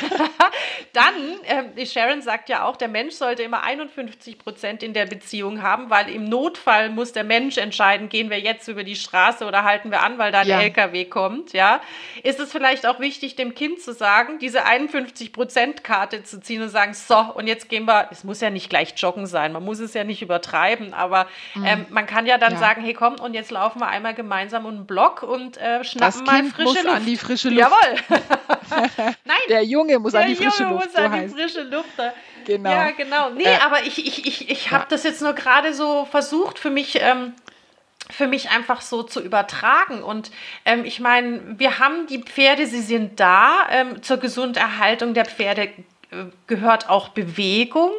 Dann, 0.93 0.93
dann 1.45 1.75
äh, 1.75 1.85
Sharon 1.85 2.21
sagt 2.21 2.49
ja 2.49 2.65
auch, 2.65 2.77
der 2.77 2.87
Mensch 2.87 3.15
sollte 3.15 3.43
immer 3.43 3.63
51 3.63 4.39
Prozent 4.39 4.83
in 4.83 4.93
der 4.93 5.05
Beziehung 5.05 5.61
haben, 5.61 5.89
weil 5.89 6.09
im 6.09 6.25
Notfall 6.25 6.89
muss 6.89 7.13
der 7.13 7.23
Mensch 7.23 7.57
entscheiden, 7.57 8.09
gehen 8.09 8.29
wir 8.29 8.39
jetzt 8.39 8.67
über 8.67 8.83
die 8.83 8.95
Straße 8.95 9.45
oder 9.45 9.63
halten 9.63 9.91
wir 9.91 10.01
an, 10.01 10.17
weil 10.17 10.31
da 10.31 10.41
ein 10.41 10.47
ja. 10.47 10.61
LKW 10.61 11.05
kommt. 11.05 11.53
Ja, 11.53 11.81
ist 12.23 12.39
es 12.39 12.51
vielleicht 12.51 12.85
auch 12.85 12.99
wichtig, 12.99 13.35
dem 13.35 13.55
Kind 13.55 13.81
zu 13.81 13.93
sagen, 13.93 14.39
diese 14.39 14.65
51 14.65 15.33
Prozent 15.33 15.83
Karte 15.83 16.23
zu 16.23 16.39
ziehen 16.39 16.61
und 16.61 16.69
sagen, 16.69 16.93
so 16.93 17.17
und 17.17 17.47
jetzt 17.47 17.69
gehen 17.69 17.85
wir. 17.85 18.07
Es 18.11 18.23
muss 18.23 18.41
ja 18.41 18.49
nicht 18.49 18.69
gleich 18.69 18.93
joggen 18.97 19.25
sein, 19.25 19.53
man 19.53 19.63
muss 19.63 19.79
es 19.79 19.93
ja 19.93 20.03
nicht 20.03 20.21
übertreiben, 20.21 20.93
aber 20.93 21.27
mhm. 21.55 21.65
ähm, 21.65 21.85
man 21.89 22.05
kann 22.05 22.25
ja 22.25 22.37
dann 22.37 22.53
ja. 22.53 22.59
sagen, 22.59 22.81
hey 22.81 22.93
komm 22.93 23.15
und 23.15 23.33
jetzt 23.33 23.51
laufen 23.51 23.79
wir 23.79 23.87
einmal 23.87 24.13
gemeinsam 24.13 24.65
einen 24.65 24.85
Block 24.85 25.23
und 25.23 25.57
äh, 25.57 25.83
schnappen 25.91 26.25
das 26.25 26.25
mal 26.25 26.41
kind 26.41 26.53
frische 26.53 26.67
muss 26.67 26.83
Luft. 26.83 26.95
an 26.95 27.05
die 27.05 27.17
frische 27.17 27.49
Luft. 27.49 27.59
Jawohl. 27.59 27.95
Nein. 29.25 29.37
Der 29.49 29.63
Junge 29.63 29.99
muss 29.99 30.11
der 30.11 30.21
an 30.21 30.27
die 30.27 30.35
frische 30.35 30.63
Junge 30.63 30.75
Luft. 30.75 30.85
muss 30.85 30.95
so 30.95 31.01
an 31.01 31.21
die 31.21 31.29
frische 31.29 31.61
Luft. 31.63 31.89
Genau. 32.43 32.71
Ja, 32.71 32.89
genau. 32.89 33.29
Nee, 33.29 33.43
äh, 33.43 33.57
aber 33.63 33.83
ich, 33.85 34.03
ich, 34.03 34.25
ich, 34.25 34.49
ich 34.49 34.71
habe 34.71 34.81
ja. 34.81 34.87
das 34.89 35.03
jetzt 35.03 35.21
nur 35.21 35.33
gerade 35.33 35.75
so 35.75 36.05
versucht, 36.05 36.57
für 36.57 36.71
mich. 36.71 36.99
Ähm, 36.99 37.33
für 38.09 38.27
mich 38.27 38.49
einfach 38.49 38.81
so 38.81 39.03
zu 39.03 39.21
übertragen. 39.21 40.03
Und 40.03 40.31
ähm, 40.65 40.83
ich 40.85 40.99
meine, 40.99 41.59
wir 41.59 41.79
haben 41.79 42.07
die 42.07 42.21
Pferde, 42.21 42.65
sie 42.65 42.81
sind 42.81 43.19
da. 43.19 43.67
Ähm, 43.69 44.03
zur 44.03 44.17
Gesunderhaltung 44.17 45.13
der 45.13 45.25
Pferde 45.25 45.69
gehört 46.47 46.89
auch 46.89 47.09
Bewegung. 47.09 47.91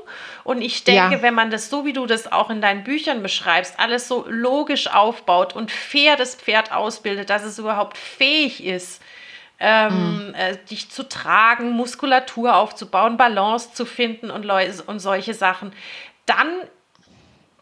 Und 0.44 0.60
ich 0.62 0.84
denke, 0.84 1.16
ja. 1.16 1.22
wenn 1.22 1.34
man 1.34 1.50
das 1.50 1.70
so, 1.70 1.84
wie 1.84 1.92
du 1.92 2.06
das 2.06 2.30
auch 2.30 2.50
in 2.50 2.60
deinen 2.60 2.84
Büchern 2.84 3.22
beschreibst, 3.22 3.78
alles 3.78 4.08
so 4.08 4.26
logisch 4.28 4.88
aufbaut 4.88 5.54
und 5.54 5.70
fair 5.70 6.16
das 6.16 6.34
Pferd 6.34 6.72
ausbildet, 6.72 7.30
dass 7.30 7.44
es 7.44 7.58
überhaupt 7.58 7.96
fähig 7.96 8.64
ist, 8.64 9.00
ähm, 9.58 10.28
mhm. 10.28 10.34
äh, 10.34 10.56
dich 10.70 10.90
zu 10.90 11.08
tragen, 11.08 11.70
Muskulatur 11.70 12.56
aufzubauen, 12.56 13.16
Balance 13.16 13.72
zu 13.72 13.86
finden 13.86 14.30
und, 14.30 14.44
und 14.86 14.98
solche 14.98 15.34
Sachen, 15.34 15.72
dann 16.26 16.48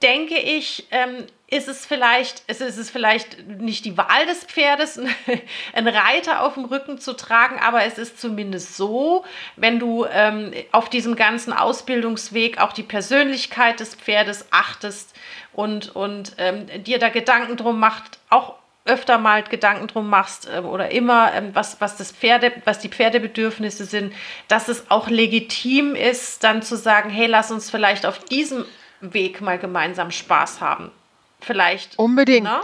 denke 0.03 0.39
ich, 0.39 0.87
ähm, 0.91 1.27
ist 1.51 1.67
es 1.67 1.85
vielleicht, 1.85 2.49
ist 2.49 2.61
es 2.61 2.91
vielleicht 2.91 3.47
nicht 3.47 3.85
die 3.85 3.99
Wahl 3.99 4.25
des 4.27 4.45
Pferdes, 4.45 5.01
einen 5.73 5.89
Reiter 5.89 6.43
auf 6.45 6.55
dem 6.55 6.65
Rücken 6.65 6.99
zu 6.99 7.13
tragen, 7.15 7.59
aber 7.59 7.85
es 7.85 7.99
ist 7.99 8.21
zumindest 8.21 8.77
so, 8.77 9.25
wenn 9.57 9.81
du 9.81 10.07
ähm, 10.11 10.53
auf 10.71 10.89
diesem 10.89 11.17
ganzen 11.17 11.53
Ausbildungsweg 11.53 12.59
auch 12.59 12.73
die 12.73 12.85
Persönlichkeit 12.85 13.81
des 13.81 13.97
Pferdes 13.97 14.47
achtest 14.53 15.15
und, 15.53 15.95
und 15.97 16.37
ähm, 16.39 16.67
dir 16.85 17.01
da 17.01 17.09
Gedanken 17.09 17.57
drum 17.57 17.81
macht, 17.81 18.19
auch 18.31 18.55
öfter 18.85 19.19
mal 19.19 19.43
Gedanken 19.43 19.89
drum 19.89 20.09
machst 20.09 20.49
äh, 20.49 20.61
oder 20.61 20.93
immer, 20.93 21.35
ähm, 21.35 21.51
was, 21.53 21.81
was, 21.81 21.97
das 21.97 22.13
Pferde, 22.13 22.53
was 22.65 22.79
die 22.79 22.89
Pferdebedürfnisse 22.89 23.87
sind, 23.87 24.13
dass 24.47 24.69
es 24.69 24.89
auch 24.89 25.09
legitim 25.09 25.97
ist, 25.97 26.45
dann 26.45 26.63
zu 26.63 26.77
sagen, 26.77 27.11
hey, 27.11 27.27
lass 27.27 27.51
uns 27.51 27.71
vielleicht 27.71 28.07
auf 28.07 28.21
diesem 28.21 28.65
Weg 29.01 29.41
mal 29.41 29.59
gemeinsam 29.59 30.13
Spaß 30.13 30.61
haben. 30.61 30.93
Vielleicht. 31.41 31.99
Unbedingt. 31.99 32.45
Ne? 32.45 32.61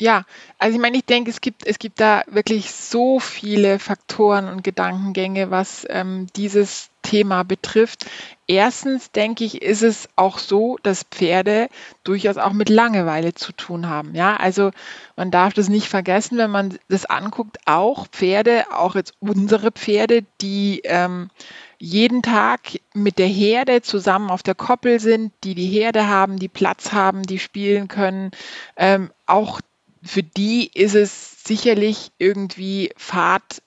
Ja, 0.00 0.24
also 0.58 0.74
ich 0.74 0.80
meine, 0.82 0.96
ich 0.96 1.04
denke, 1.04 1.30
es 1.30 1.40
gibt, 1.40 1.66
es 1.66 1.78
gibt 1.78 2.00
da 2.00 2.24
wirklich 2.26 2.72
so 2.72 3.20
viele 3.20 3.78
Faktoren 3.78 4.48
und 4.48 4.64
Gedankengänge, 4.64 5.50
was 5.50 5.86
ähm, 5.88 6.26
dieses 6.34 6.90
Thema 7.02 7.44
betrifft. 7.44 8.06
Erstens 8.48 9.12
denke 9.12 9.44
ich, 9.44 9.62
ist 9.62 9.82
es 9.82 10.08
auch 10.16 10.38
so, 10.38 10.78
dass 10.82 11.04
Pferde 11.04 11.68
durchaus 12.02 12.38
auch 12.38 12.52
mit 12.52 12.68
Langeweile 12.68 13.34
zu 13.34 13.52
tun 13.52 13.88
haben. 13.88 14.14
Ja, 14.14 14.36
also 14.36 14.72
man 15.16 15.30
darf 15.30 15.54
das 15.54 15.68
nicht 15.68 15.88
vergessen, 15.88 16.38
wenn 16.38 16.50
man 16.50 16.76
das 16.88 17.06
anguckt, 17.06 17.58
auch 17.64 18.08
Pferde, 18.08 18.64
auch 18.72 18.96
jetzt 18.96 19.14
unsere 19.20 19.70
Pferde, 19.70 20.24
die 20.40 20.80
ähm, 20.84 21.30
jeden 21.84 22.22
Tag 22.22 22.80
mit 22.94 23.18
der 23.18 23.26
Herde 23.26 23.82
zusammen 23.82 24.30
auf 24.30 24.42
der 24.42 24.54
Koppel 24.54 25.00
sind, 25.00 25.32
die 25.44 25.54
die 25.54 25.66
Herde 25.66 26.08
haben, 26.08 26.38
die 26.38 26.48
Platz 26.48 26.92
haben, 26.92 27.24
die 27.24 27.38
spielen 27.38 27.88
können. 27.88 28.30
Ähm, 28.76 29.10
auch 29.26 29.60
für 30.02 30.22
die 30.22 30.70
ist 30.72 30.94
es 30.94 31.44
sicherlich 31.44 32.10
irgendwie 32.18 32.90
Fahrt 32.96 33.62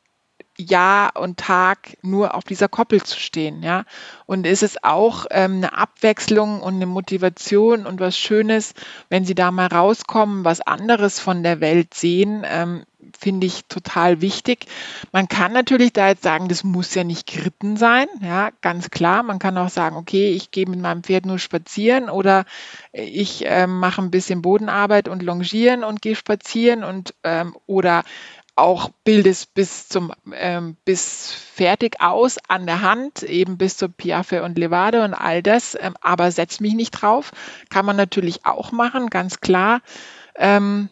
Jahr 0.58 1.12
und 1.15 1.38
Tag 1.38 1.97
nur 2.01 2.34
auf 2.34 2.43
dieser 2.43 2.67
Koppel 2.67 3.03
zu 3.03 3.19
stehen, 3.19 3.62
ja. 3.62 3.86
Und 4.25 4.47
ist 4.47 4.63
es 4.63 4.84
auch 4.84 5.27
ähm, 5.30 5.58
eine 5.58 5.77
Abwechslung 5.77 6.62
und 6.62 6.75
eine 6.75 6.88
Motivation 6.88 7.86
und 7.86 7.99
was 7.99 8.17
Schönes, 8.17 8.73
wenn 9.10 9.25
sie 9.25 9.36
da 9.36 9.51
mal 9.51 9.67
rauskommen, 9.67 10.43
was 10.43 10.62
anderes 10.62 11.19
von 11.19 11.43
der 11.43 11.60
Welt 11.62 11.93
sehen, 11.93 12.43
ähm, 12.45 12.84
finde 13.17 13.48
ich 13.48 13.65
total 13.65 14.22
wichtig. 14.22 14.65
Man 15.12 15.28
kann 15.28 15.54
natürlich 15.54 15.93
da 15.93 16.10
jetzt 16.10 16.24
sagen, 16.24 16.48
das 16.48 16.63
muss 16.63 16.93
ja 16.96 17.04
nicht 17.04 17.28
geritten 17.28 17.78
sein, 17.78 18.08
ja, 18.22 18.50
ganz 18.62 18.89
klar. 18.89 19.24
Man 19.24 19.39
kann 19.39 19.58
auch 19.58 19.70
sagen, 19.70 19.96
okay, 19.96 20.32
ich 20.32 20.52
gehe 20.52 20.67
mit 20.67 20.80
meinem 20.80 21.04
Pferd 21.04 21.26
nur 21.26 21.39
spazieren 21.39 22.10
oder 22.10 22.46
ich 22.91 23.46
äh, 23.46 23.67
mache 23.67 24.02
ein 24.02 24.12
bisschen 24.12 24.41
Bodenarbeit 24.41 25.08
und 25.08 25.24
Longieren 25.24 25.84
und 25.84 26.02
gehe 26.02 26.15
spazieren 26.15 26.84
und 26.84 27.13
ähm, 27.24 27.56
oder 27.65 28.04
auch 28.58 28.89
Bildes 29.04 29.46
bis 29.46 29.88
zum 29.88 30.12
ähm, 30.34 30.76
bis 30.84 31.32
fertig 31.32 32.02
aus 32.02 32.38
an 32.48 32.65
der 32.65 32.82
Hand, 32.82 33.22
eben 33.22 33.58
bis 33.58 33.78
zur 33.78 33.89
Piaffe 33.89 34.43
und 34.43 34.58
Levade 34.58 35.04
und 35.04 35.13
all 35.13 35.43
das, 35.43 35.78
ähm, 35.80 35.93
aber 36.02 36.32
setz 36.32 36.60
mich 36.60 36.74
nicht 36.74 36.91
drauf. 36.91 37.32
Kann 37.70 37.86
man 37.86 37.96
natürlich 37.96 38.46
auch 38.46 38.72
machen, 38.72 39.10
ganz 39.10 39.41
klar. 39.41 39.82
Ähm, 40.36 40.89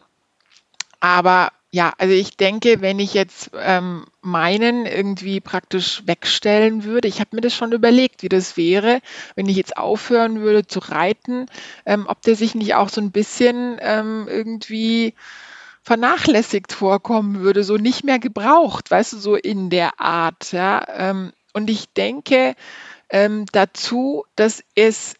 aber 0.99 1.51
ja, 1.75 1.91
also 1.97 2.13
ich 2.13 2.37
denke, 2.37 2.79
wenn 2.79 2.99
ich 2.99 3.13
jetzt 3.13 3.51
ähm, 3.53 4.05
meinen 4.21 4.85
irgendwie 4.85 5.41
praktisch 5.41 6.03
wegstellen 6.05 6.85
würde, 6.85 7.09
ich 7.09 7.19
habe 7.19 7.35
mir 7.35 7.41
das 7.41 7.53
schon 7.53 7.73
überlegt, 7.73 8.23
wie 8.23 8.29
das 8.29 8.55
wäre, 8.55 9.01
wenn 9.35 9.49
ich 9.49 9.57
jetzt 9.57 9.75
aufhören 9.75 10.39
würde 10.39 10.65
zu 10.65 10.79
reiten, 10.79 11.47
ähm, 11.85 12.05
ob 12.07 12.21
der 12.21 12.37
sich 12.37 12.55
nicht 12.55 12.75
auch 12.75 12.87
so 12.87 13.01
ein 13.01 13.11
bisschen 13.11 13.75
ähm, 13.81 14.25
irgendwie 14.29 15.15
vernachlässigt 15.83 16.71
vorkommen 16.71 17.41
würde, 17.41 17.65
so 17.65 17.75
nicht 17.75 18.05
mehr 18.05 18.19
gebraucht, 18.19 18.89
weißt 18.89 19.11
du, 19.11 19.17
so 19.17 19.35
in 19.35 19.69
der 19.69 19.99
Art. 19.99 20.53
Ja? 20.53 20.81
Ähm, 20.95 21.33
und 21.51 21.69
ich 21.69 21.89
denke 21.89 22.55
ähm, 23.09 23.47
dazu, 23.51 24.23
dass 24.37 24.63
es 24.75 25.15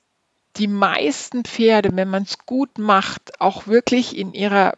die 0.56 0.70
meisten 0.70 1.44
Pferde, 1.44 1.90
wenn 1.92 2.10
man 2.10 2.24
es 2.24 2.38
gut 2.46 2.78
macht, 2.78 3.42
auch 3.42 3.68
wirklich 3.68 4.16
in 4.16 4.32
ihrer 4.32 4.76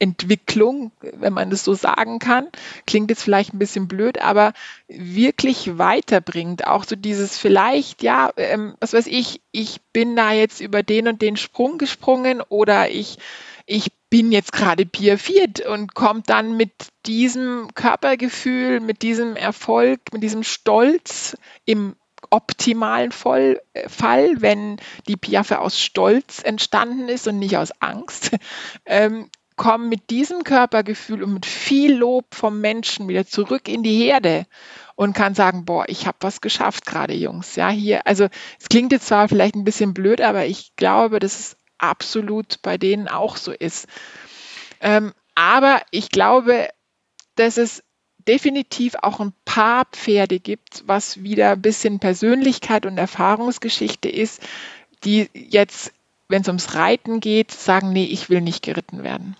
Persönlichkeitsentwicklung, 0.00 0.92
wenn 1.00 1.32
man 1.32 1.50
das 1.50 1.64
so 1.64 1.74
sagen 1.74 2.18
kann, 2.18 2.48
klingt 2.86 3.10
jetzt 3.10 3.22
vielleicht 3.22 3.52
ein 3.52 3.58
bisschen 3.58 3.86
blöd, 3.86 4.20
aber 4.20 4.52
wirklich 4.88 5.78
weiterbringt. 5.78 6.66
Auch 6.66 6.84
so 6.84 6.96
dieses 6.96 7.38
vielleicht, 7.38 8.02
ja, 8.02 8.30
ähm, 8.36 8.74
was 8.80 8.92
weiß 8.92 9.06
ich, 9.06 9.40
ich 9.52 9.80
bin 9.92 10.16
da 10.16 10.32
jetzt 10.32 10.60
über 10.60 10.82
den 10.82 11.08
und 11.08 11.22
den 11.22 11.36
Sprung 11.36 11.78
gesprungen 11.78 12.40
oder 12.40 12.90
ich 12.90 13.18
ich 13.66 13.92
bin 14.08 14.32
jetzt 14.32 14.52
gerade 14.52 14.84
Pier 14.84 15.16
Viert 15.16 15.60
und 15.60 15.94
kommt 15.94 16.28
dann 16.28 16.56
mit 16.56 16.72
diesem 17.06 17.68
Körpergefühl, 17.74 18.80
mit 18.80 19.02
diesem 19.02 19.36
Erfolg, 19.36 20.00
mit 20.12 20.24
diesem 20.24 20.42
Stolz 20.42 21.36
im 21.66 21.94
optimalen 22.30 23.12
äh, 23.12 23.88
Fall, 23.88 24.36
wenn 24.40 24.78
die 25.06 25.16
Piaffe 25.16 25.60
aus 25.60 25.78
Stolz 25.78 26.42
entstanden 26.42 27.08
ist 27.08 27.28
und 27.28 27.38
nicht 27.38 27.56
aus 27.56 27.70
Angst, 27.80 28.32
ähm, 28.86 29.30
kommen 29.60 29.90
mit 29.90 30.08
diesem 30.08 30.42
Körpergefühl 30.42 31.22
und 31.22 31.34
mit 31.34 31.44
viel 31.44 31.92
Lob 31.92 32.34
vom 32.34 32.62
Menschen 32.62 33.08
wieder 33.08 33.26
zurück 33.26 33.68
in 33.68 33.82
die 33.82 34.02
Herde 34.02 34.46
und 34.96 35.12
kann 35.12 35.34
sagen, 35.34 35.66
boah, 35.66 35.84
ich 35.86 36.06
habe 36.06 36.16
was 36.22 36.40
geschafft 36.40 36.86
gerade, 36.86 37.12
Jungs. 37.12 37.56
Ja, 37.56 37.68
hier, 37.68 38.06
also 38.06 38.28
es 38.58 38.70
klingt 38.70 38.90
jetzt 38.90 39.08
zwar 39.08 39.28
vielleicht 39.28 39.56
ein 39.56 39.64
bisschen 39.64 39.92
blöd, 39.92 40.22
aber 40.22 40.46
ich 40.46 40.74
glaube, 40.76 41.18
das 41.18 41.38
ist 41.38 41.56
absolut 41.76 42.62
bei 42.62 42.78
denen 42.78 43.06
auch 43.06 43.36
so 43.36 43.52
ist. 43.52 43.86
Ähm, 44.80 45.12
aber 45.34 45.82
ich 45.90 46.08
glaube, 46.08 46.70
dass 47.34 47.58
es 47.58 47.84
definitiv 48.26 48.94
auch 49.02 49.20
ein 49.20 49.34
paar 49.44 49.84
Pferde 49.92 50.40
gibt, 50.40 50.84
was 50.86 51.22
wieder 51.22 51.50
ein 51.50 51.60
bisschen 51.60 51.98
Persönlichkeit 51.98 52.86
und 52.86 52.96
Erfahrungsgeschichte 52.96 54.08
ist, 54.08 54.40
die 55.04 55.28
jetzt, 55.34 55.92
wenn 56.28 56.40
es 56.40 56.48
ums 56.48 56.74
Reiten 56.74 57.20
geht, 57.20 57.50
sagen, 57.50 57.92
nee, 57.92 58.06
ich 58.06 58.30
will 58.30 58.40
nicht 58.40 58.62
geritten 58.62 59.04
werden. 59.04 59.36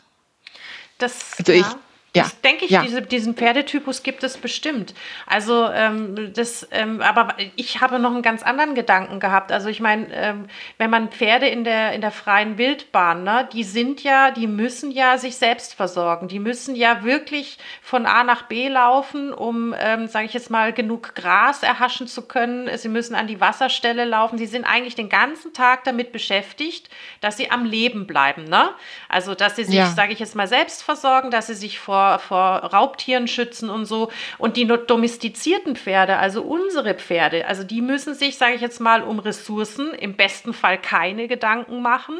Das, 1.00 1.14
also 1.38 1.52
ja. 1.52 1.58
ich, 1.60 1.66
Ja. 2.14 2.24
Das 2.24 2.40
denke 2.40 2.64
ich, 2.64 2.72
ja. 2.72 2.82
diese, 2.82 3.02
diesen 3.02 3.34
Pferdetypus 3.34 4.02
gibt 4.02 4.24
es 4.24 4.36
bestimmt. 4.36 4.94
Also 5.26 5.68
ähm, 5.68 6.32
das, 6.34 6.66
ähm, 6.72 7.00
aber 7.02 7.36
ich 7.54 7.80
habe 7.80 8.00
noch 8.00 8.10
einen 8.10 8.22
ganz 8.22 8.42
anderen 8.42 8.74
Gedanken 8.74 9.20
gehabt. 9.20 9.52
Also 9.52 9.68
ich 9.68 9.78
meine, 9.78 10.12
ähm, 10.12 10.46
wenn 10.76 10.90
man 10.90 11.10
Pferde 11.10 11.46
in 11.46 11.62
der, 11.62 11.92
in 11.92 12.00
der 12.00 12.10
freien 12.10 12.58
Wildbahn, 12.58 13.22
ne, 13.22 13.48
die 13.52 13.62
sind 13.62 14.02
ja, 14.02 14.32
die 14.32 14.48
müssen 14.48 14.90
ja 14.90 15.18
sich 15.18 15.36
selbst 15.36 15.74
versorgen. 15.74 16.26
Die 16.26 16.40
müssen 16.40 16.74
ja 16.74 17.04
wirklich 17.04 17.58
von 17.80 18.06
A 18.06 18.24
nach 18.24 18.42
B 18.42 18.66
laufen, 18.66 19.32
um, 19.32 19.72
ähm, 19.78 20.08
sage 20.08 20.26
ich 20.26 20.34
jetzt 20.34 20.50
mal, 20.50 20.72
genug 20.72 21.14
Gras 21.14 21.62
erhaschen 21.62 22.08
zu 22.08 22.22
können. 22.22 22.76
Sie 22.76 22.88
müssen 22.88 23.14
an 23.14 23.28
die 23.28 23.40
Wasserstelle 23.40 24.04
laufen. 24.04 24.36
Sie 24.36 24.46
sind 24.46 24.64
eigentlich 24.64 24.96
den 24.96 25.10
ganzen 25.10 25.52
Tag 25.52 25.84
damit 25.84 26.10
beschäftigt, 26.10 26.90
dass 27.20 27.36
sie 27.36 27.52
am 27.52 27.64
Leben 27.64 28.08
bleiben. 28.08 28.44
Ne? 28.44 28.70
Also 29.08 29.36
dass 29.36 29.54
sie 29.54 29.62
sich, 29.62 29.76
ja. 29.76 29.86
sage 29.86 30.12
ich 30.12 30.18
jetzt 30.18 30.34
mal, 30.34 30.48
selbst 30.48 30.82
versorgen, 30.82 31.30
dass 31.30 31.46
sie 31.46 31.54
sich 31.54 31.78
vor 31.78 31.99
vor, 32.00 32.18
vor 32.18 32.70
Raubtieren 32.72 33.28
schützen 33.28 33.70
und 33.70 33.84
so. 33.84 34.10
Und 34.38 34.56
die 34.56 34.66
domestizierten 34.66 35.76
Pferde, 35.76 36.16
also 36.16 36.42
unsere 36.42 36.94
Pferde, 36.94 37.46
also 37.46 37.64
die 37.64 37.82
müssen 37.82 38.14
sich, 38.14 38.36
sage 38.36 38.54
ich 38.54 38.60
jetzt 38.60 38.80
mal, 38.80 39.02
um 39.02 39.18
Ressourcen 39.18 39.92
im 39.92 40.14
besten 40.14 40.52
Fall 40.52 40.78
keine 40.78 41.28
Gedanken 41.28 41.82
machen. 41.82 42.18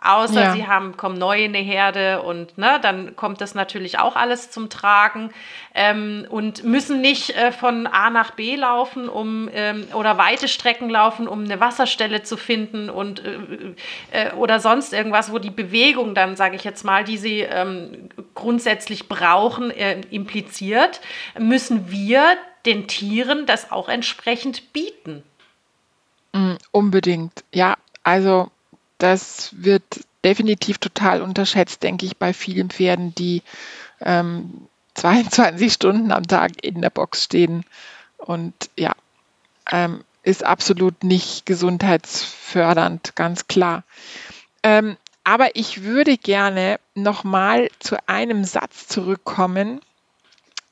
Außer 0.00 0.40
ja. 0.40 0.52
sie 0.52 0.66
haben, 0.68 0.96
kommen 0.96 1.18
neu 1.18 1.44
in 1.44 1.56
eine 1.56 1.64
Herde 1.64 2.22
und 2.22 2.56
ne, 2.56 2.78
dann 2.80 3.16
kommt 3.16 3.40
das 3.40 3.56
natürlich 3.56 3.98
auch 3.98 4.14
alles 4.14 4.48
zum 4.48 4.70
Tragen 4.70 5.30
ähm, 5.74 6.24
und 6.30 6.62
müssen 6.62 7.00
nicht 7.00 7.30
äh, 7.30 7.50
von 7.50 7.88
A 7.88 8.08
nach 8.08 8.30
B 8.30 8.54
laufen, 8.54 9.08
um 9.08 9.50
ähm, 9.52 9.88
oder 9.94 10.16
weite 10.16 10.46
Strecken 10.46 10.88
laufen, 10.88 11.26
um 11.26 11.42
eine 11.42 11.58
Wasserstelle 11.58 12.22
zu 12.22 12.36
finden 12.36 12.90
und 12.90 13.24
äh, 13.24 13.74
äh, 14.12 14.32
oder 14.34 14.60
sonst 14.60 14.92
irgendwas, 14.92 15.32
wo 15.32 15.40
die 15.40 15.50
Bewegung 15.50 16.14
dann, 16.14 16.36
sage 16.36 16.54
ich 16.54 16.62
jetzt 16.62 16.84
mal, 16.84 17.02
die 17.02 17.18
sie 17.18 17.40
ähm, 17.40 18.08
grundsätzlich 18.34 19.08
brauchen, 19.08 19.72
äh, 19.72 20.00
impliziert, 20.10 21.00
müssen 21.36 21.90
wir 21.90 22.36
den 22.66 22.86
Tieren 22.86 23.46
das 23.46 23.72
auch 23.72 23.88
entsprechend 23.88 24.72
bieten. 24.72 25.24
Mm, 26.32 26.54
unbedingt, 26.70 27.44
ja. 27.52 27.74
Also 28.04 28.50
das 28.98 29.50
wird 29.52 29.84
definitiv 30.24 30.78
total 30.78 31.22
unterschätzt, 31.22 31.82
denke 31.82 32.06
ich, 32.06 32.16
bei 32.16 32.32
vielen 32.32 32.70
Pferden, 32.70 33.14
die 33.14 33.42
ähm, 34.00 34.68
22 34.94 35.72
Stunden 35.72 36.10
am 36.10 36.26
Tag 36.26 36.64
in 36.64 36.82
der 36.82 36.90
Box 36.90 37.24
stehen. 37.24 37.64
Und 38.16 38.52
ja, 38.76 38.92
ähm, 39.70 40.02
ist 40.24 40.44
absolut 40.44 41.04
nicht 41.04 41.46
gesundheitsfördernd, 41.46 43.14
ganz 43.14 43.46
klar. 43.46 43.84
Ähm, 44.64 44.96
aber 45.22 45.54
ich 45.54 45.84
würde 45.84 46.18
gerne 46.18 46.80
nochmal 46.94 47.68
zu 47.78 47.96
einem 48.08 48.44
Satz 48.44 48.88
zurückkommen, 48.88 49.80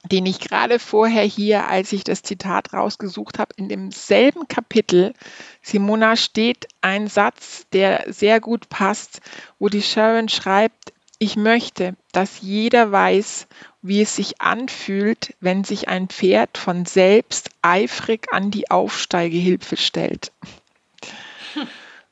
den 0.08 0.26
ich 0.26 0.40
gerade 0.40 0.78
vorher 0.78 1.24
hier, 1.24 1.66
als 1.68 1.92
ich 1.92 2.04
das 2.04 2.22
Zitat 2.22 2.72
rausgesucht 2.72 3.38
habe, 3.38 3.54
in 3.56 3.68
demselben 3.68 4.48
Kapitel, 4.48 5.14
Simona, 5.62 6.16
steht 6.16 6.68
ein 6.80 7.08
Satz, 7.08 7.66
der 7.72 8.04
sehr 8.12 8.40
gut 8.40 8.68
passt, 8.68 9.20
wo 9.58 9.68
die 9.68 9.82
Sharon 9.82 10.28
schreibt, 10.28 10.92
ich 11.18 11.36
möchte, 11.36 11.96
dass 12.12 12.42
jeder 12.42 12.92
weiß, 12.92 13.46
wie 13.80 14.02
es 14.02 14.16
sich 14.16 14.40
anfühlt, 14.40 15.34
wenn 15.40 15.64
sich 15.64 15.88
ein 15.88 16.08
Pferd 16.08 16.58
von 16.58 16.84
selbst 16.84 17.50
eifrig 17.62 18.26
an 18.32 18.50
die 18.50 18.70
Aufsteigehilfe 18.70 19.76
stellt. 19.76 20.32
Hm. 21.54 21.68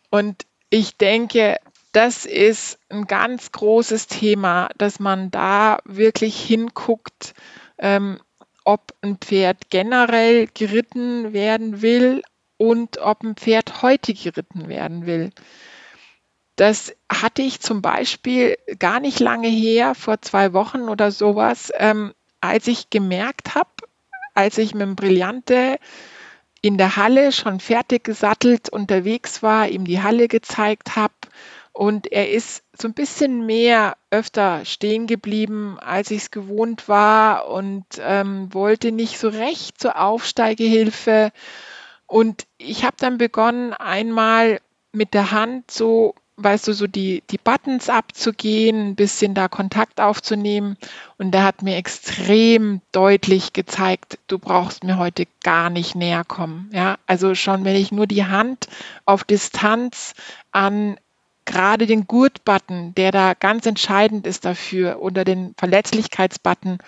Und 0.09 0.47
ich 0.71 0.97
denke, 0.97 1.59
das 1.93 2.25
ist 2.25 2.79
ein 2.89 3.07
ganz 3.07 3.53
großes 3.53 4.07
Thema, 4.07 4.69
dass 4.79 4.99
man 5.01 5.31
da 5.31 5.79
wirklich 5.85 6.41
hinguckt, 6.41 7.35
ähm, 7.79 8.21
ob 8.65 8.95
ein 9.03 9.19
Pferd 9.19 9.71
generell 9.71 10.47
geritten 10.47 11.33
werden 11.33 11.83
will 11.83 12.23
und 12.57 12.99
ob 12.99 13.23
ein 13.23 13.37
Pferd 13.37 13.83
heute 13.83 14.15
geritten 14.15 14.69
werden 14.69 15.07
will. 15.07 15.31
Das 16.57 16.95
hatte 17.11 17.43
ich 17.43 17.61
zum 17.61 17.83
Beispiel 17.83 18.57
gar 18.79 19.01
nicht 19.01 19.19
lange 19.21 19.49
her, 19.49 19.95
vor 19.95 20.23
zwei 20.23 20.53
Wochen 20.53 20.89
oder 20.89 21.11
sowas, 21.11 21.73
ähm, 21.77 22.15
als 22.41 22.69
ich 22.69 22.91
gemerkt 22.91 23.55
habe, 23.55 23.71
als 24.35 24.59
ich 24.59 24.73
mit 24.73 24.83
dem 24.83 24.97
Brillante 24.97 25.79
in 26.61 26.79
der 26.79 26.97
Halle 26.97 27.33
schon 27.33 27.61
fertig 27.61 28.05
gesattelt 28.05 28.69
unterwegs 28.69 29.43
war, 29.43 29.69
ihm 29.69 29.85
die 29.85 30.03
Halle 30.03 30.29
gezeigt 30.29 30.97
habe 30.97 31.13
und 31.75 32.13
er 32.13 32.31
ist 32.31 32.63
so 32.73 32.87
ein 32.87 32.95
bisschen 32.95 33.47
mehr 33.47 33.97
öfter 34.11 34.65
stehen 34.65 35.09
geblieben, 35.09 35.77
als 35.81 36.13
ich 36.13 36.23
es 36.23 36.31
gewohnt 36.31 36.89
war 36.89 37.49
und 37.49 37.85
ähm, 37.99 38.55
wollte 38.55 38.93
nicht 38.93 39.19
so 39.19 39.29
recht 39.29 39.81
zur 39.81 40.01
Aufsteigehilfe. 40.01 41.33
Und 42.07 42.47
ich 42.59 42.85
habe 42.85 42.95
dann 43.01 43.19
begonnen, 43.19 43.73
einmal 43.73 44.61
mit 44.93 45.15
der 45.15 45.33
Hand 45.33 45.69
so, 45.69 46.15
weißt 46.37 46.69
du, 46.69 46.75
so 46.75 46.87
die, 46.87 47.25
die 47.31 47.39
Buttons 47.39 47.89
abzugehen, 47.89 48.91
ein 48.91 48.95
bisschen 48.95 49.35
da 49.35 49.49
Kontakt 49.49 50.01
aufzunehmen. 50.01 50.77
Und 51.19 51.33
der 51.33 51.43
hat 51.43 51.63
mir 51.63 51.75
extrem 51.75 52.83
deutlich 52.93 53.53
gezeigt, 53.53 54.21
du 54.29 54.39
brauchst 54.39 54.85
mir 54.85 54.97
heute 54.97 55.27
gar 55.43 55.71
nicht 55.71 55.97
näher 55.97 56.23
kommen. 56.23 56.71
Ja, 56.73 56.99
also 57.09 57.35
schon, 57.35 57.65
wenn 57.65 57.75
ich 57.75 57.91
nur 57.91 58.07
die 58.07 58.27
Hand 58.27 58.69
auf 59.07 59.25
Distanz 59.25 60.15
an 60.53 60.99
gerade 61.45 61.87
den 61.87 62.07
Gurt-Button, 62.07 62.95
der 62.95 63.13
da 63.13 63.35
ganz 63.35 63.67
entscheidend 63.67 64.27
ist 64.27 64.45
dafür, 64.45 65.01
unter 65.01 65.25
den 65.25 65.55
Verletzlichkeitsbutton 65.57 66.79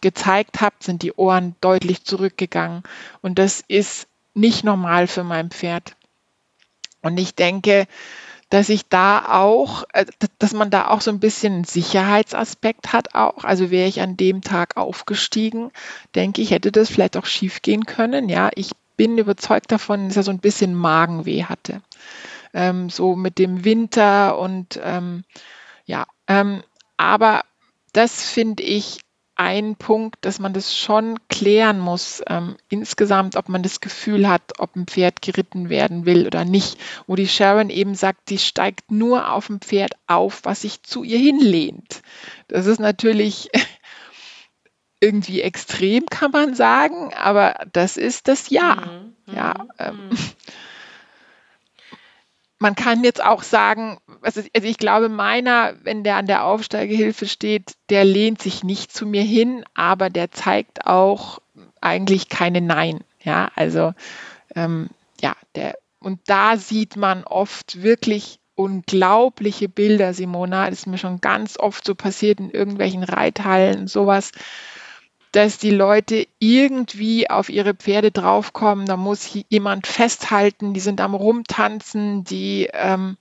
gezeigt 0.00 0.60
habt, 0.60 0.82
sind 0.82 1.02
die 1.02 1.12
Ohren 1.12 1.56
deutlich 1.60 2.04
zurückgegangen. 2.04 2.82
Und 3.22 3.38
das 3.38 3.64
ist 3.66 4.06
nicht 4.34 4.64
normal 4.64 5.06
für 5.06 5.24
mein 5.24 5.50
Pferd. 5.50 5.96
Und 7.02 7.18
ich 7.18 7.34
denke, 7.34 7.86
dass 8.50 8.68
ich 8.68 8.88
da 8.88 9.26
auch, 9.28 9.84
äh, 9.92 10.06
dass 10.38 10.52
man 10.52 10.70
da 10.70 10.88
auch 10.88 11.00
so 11.00 11.10
ein 11.10 11.20
bisschen 11.20 11.64
Sicherheitsaspekt 11.64 12.92
hat 12.92 13.14
auch. 13.14 13.44
Also 13.44 13.70
wäre 13.70 13.88
ich 13.88 14.00
an 14.00 14.16
dem 14.16 14.42
Tag 14.42 14.76
aufgestiegen, 14.76 15.70
denke 16.14 16.40
ich, 16.40 16.50
hätte 16.50 16.70
das 16.70 16.88
vielleicht 16.88 17.16
auch 17.16 17.26
schief 17.26 17.62
gehen 17.62 17.84
können. 17.84 18.28
Ja, 18.28 18.50
ich 18.54 18.70
bin 18.96 19.18
überzeugt 19.18 19.72
davon, 19.72 20.08
dass 20.08 20.16
er 20.16 20.22
so 20.22 20.30
ein 20.30 20.38
bisschen 20.38 20.74
Magenweh 20.74 21.44
hatte 21.44 21.82
ähm, 22.54 22.88
so 22.88 23.16
mit 23.16 23.38
dem 23.38 23.64
Winter 23.64 24.38
und 24.38 24.80
ähm, 24.82 25.24
ja, 25.84 26.06
ähm, 26.28 26.62
aber 26.96 27.42
das 27.92 28.22
finde 28.22 28.62
ich 28.62 29.00
ein 29.36 29.74
Punkt, 29.74 30.24
dass 30.24 30.38
man 30.38 30.52
das 30.52 30.76
schon 30.76 31.18
klären 31.28 31.80
muss, 31.80 32.22
ähm, 32.28 32.56
insgesamt, 32.68 33.34
ob 33.34 33.48
man 33.48 33.64
das 33.64 33.80
Gefühl 33.80 34.28
hat, 34.28 34.42
ob 34.58 34.76
ein 34.76 34.86
Pferd 34.86 35.22
geritten 35.22 35.68
werden 35.68 36.06
will 36.06 36.26
oder 36.26 36.44
nicht. 36.44 36.78
Wo 37.08 37.16
die 37.16 37.26
Sharon 37.26 37.68
eben 37.68 37.96
sagt, 37.96 38.28
sie 38.28 38.38
steigt 38.38 38.92
nur 38.92 39.32
auf 39.32 39.50
ein 39.50 39.58
Pferd 39.58 39.94
auf, 40.06 40.44
was 40.44 40.62
sich 40.62 40.84
zu 40.84 41.02
ihr 41.02 41.18
hinlehnt. 41.18 42.02
Das 42.46 42.66
ist 42.66 42.78
natürlich 42.78 43.50
irgendwie 45.00 45.40
extrem, 45.40 46.06
kann 46.06 46.30
man 46.30 46.54
sagen, 46.54 47.12
aber 47.14 47.56
das 47.72 47.96
ist 47.96 48.28
das 48.28 48.50
Ja. 48.50 48.76
Mhm. 48.76 49.34
Ja. 49.34 49.54
Mhm. 49.58 49.68
Ähm, 49.78 50.08
mhm 50.10 50.18
man 52.58 52.74
kann 52.74 53.04
jetzt 53.04 53.22
auch 53.22 53.42
sagen, 53.42 53.98
also 54.22 54.40
ich 54.52 54.78
glaube, 54.78 55.08
meiner, 55.08 55.74
wenn 55.82 56.04
der 56.04 56.16
an 56.16 56.26
der 56.26 56.44
Aufsteigehilfe 56.44 57.26
steht, 57.26 57.74
der 57.90 58.04
lehnt 58.04 58.40
sich 58.40 58.64
nicht 58.64 58.92
zu 58.92 59.06
mir 59.06 59.22
hin, 59.22 59.64
aber 59.74 60.08
der 60.08 60.30
zeigt 60.30 60.86
auch 60.86 61.40
eigentlich 61.80 62.28
keine 62.28 62.60
Nein. 62.60 63.00
Ja, 63.22 63.50
also 63.54 63.92
ähm, 64.54 64.88
ja, 65.20 65.34
der 65.54 65.74
und 65.98 66.20
da 66.26 66.58
sieht 66.58 66.96
man 66.96 67.24
oft 67.24 67.82
wirklich 67.82 68.38
unglaubliche 68.54 69.68
Bilder, 69.68 70.14
Simona. 70.14 70.68
Das 70.68 70.80
ist 70.80 70.86
mir 70.86 70.98
schon 70.98 71.20
ganz 71.20 71.58
oft 71.58 71.84
so 71.84 71.94
passiert 71.94 72.40
in 72.40 72.50
irgendwelchen 72.50 73.02
Reithallen 73.02 73.88
sowas 73.88 74.30
dass 75.34 75.58
die 75.58 75.70
Leute 75.70 76.28
irgendwie 76.38 77.28
auf 77.28 77.48
ihre 77.48 77.74
Pferde 77.74 78.12
draufkommen. 78.12 78.86
Da 78.86 78.96
muss 78.96 79.36
jemand 79.48 79.88
festhalten, 79.88 80.74
die 80.74 80.80
sind 80.80 81.00
am 81.00 81.14
Rumtanzen, 81.14 82.22
die 82.22 82.68
ähm, 82.72 83.16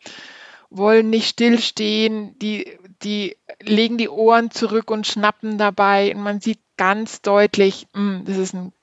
wollen 0.70 1.10
nicht 1.10 1.28
stillstehen, 1.30 2.38
die, 2.38 2.78
die 3.02 3.36
legen 3.62 3.98
die 3.98 4.10
Ohren 4.10 4.52
zurück 4.52 4.92
und 4.92 5.08
schnappen 5.08 5.58
dabei. 5.58 6.14
Und 6.16 6.22
man 6.22 6.40
sieht 6.40 6.60
ganz 6.78 7.24
deutlich, 7.24 7.88
mh, 7.94 8.18
hm, 8.18 8.26
das 8.26 8.38
ist 8.38 8.54
ein, 8.54 8.74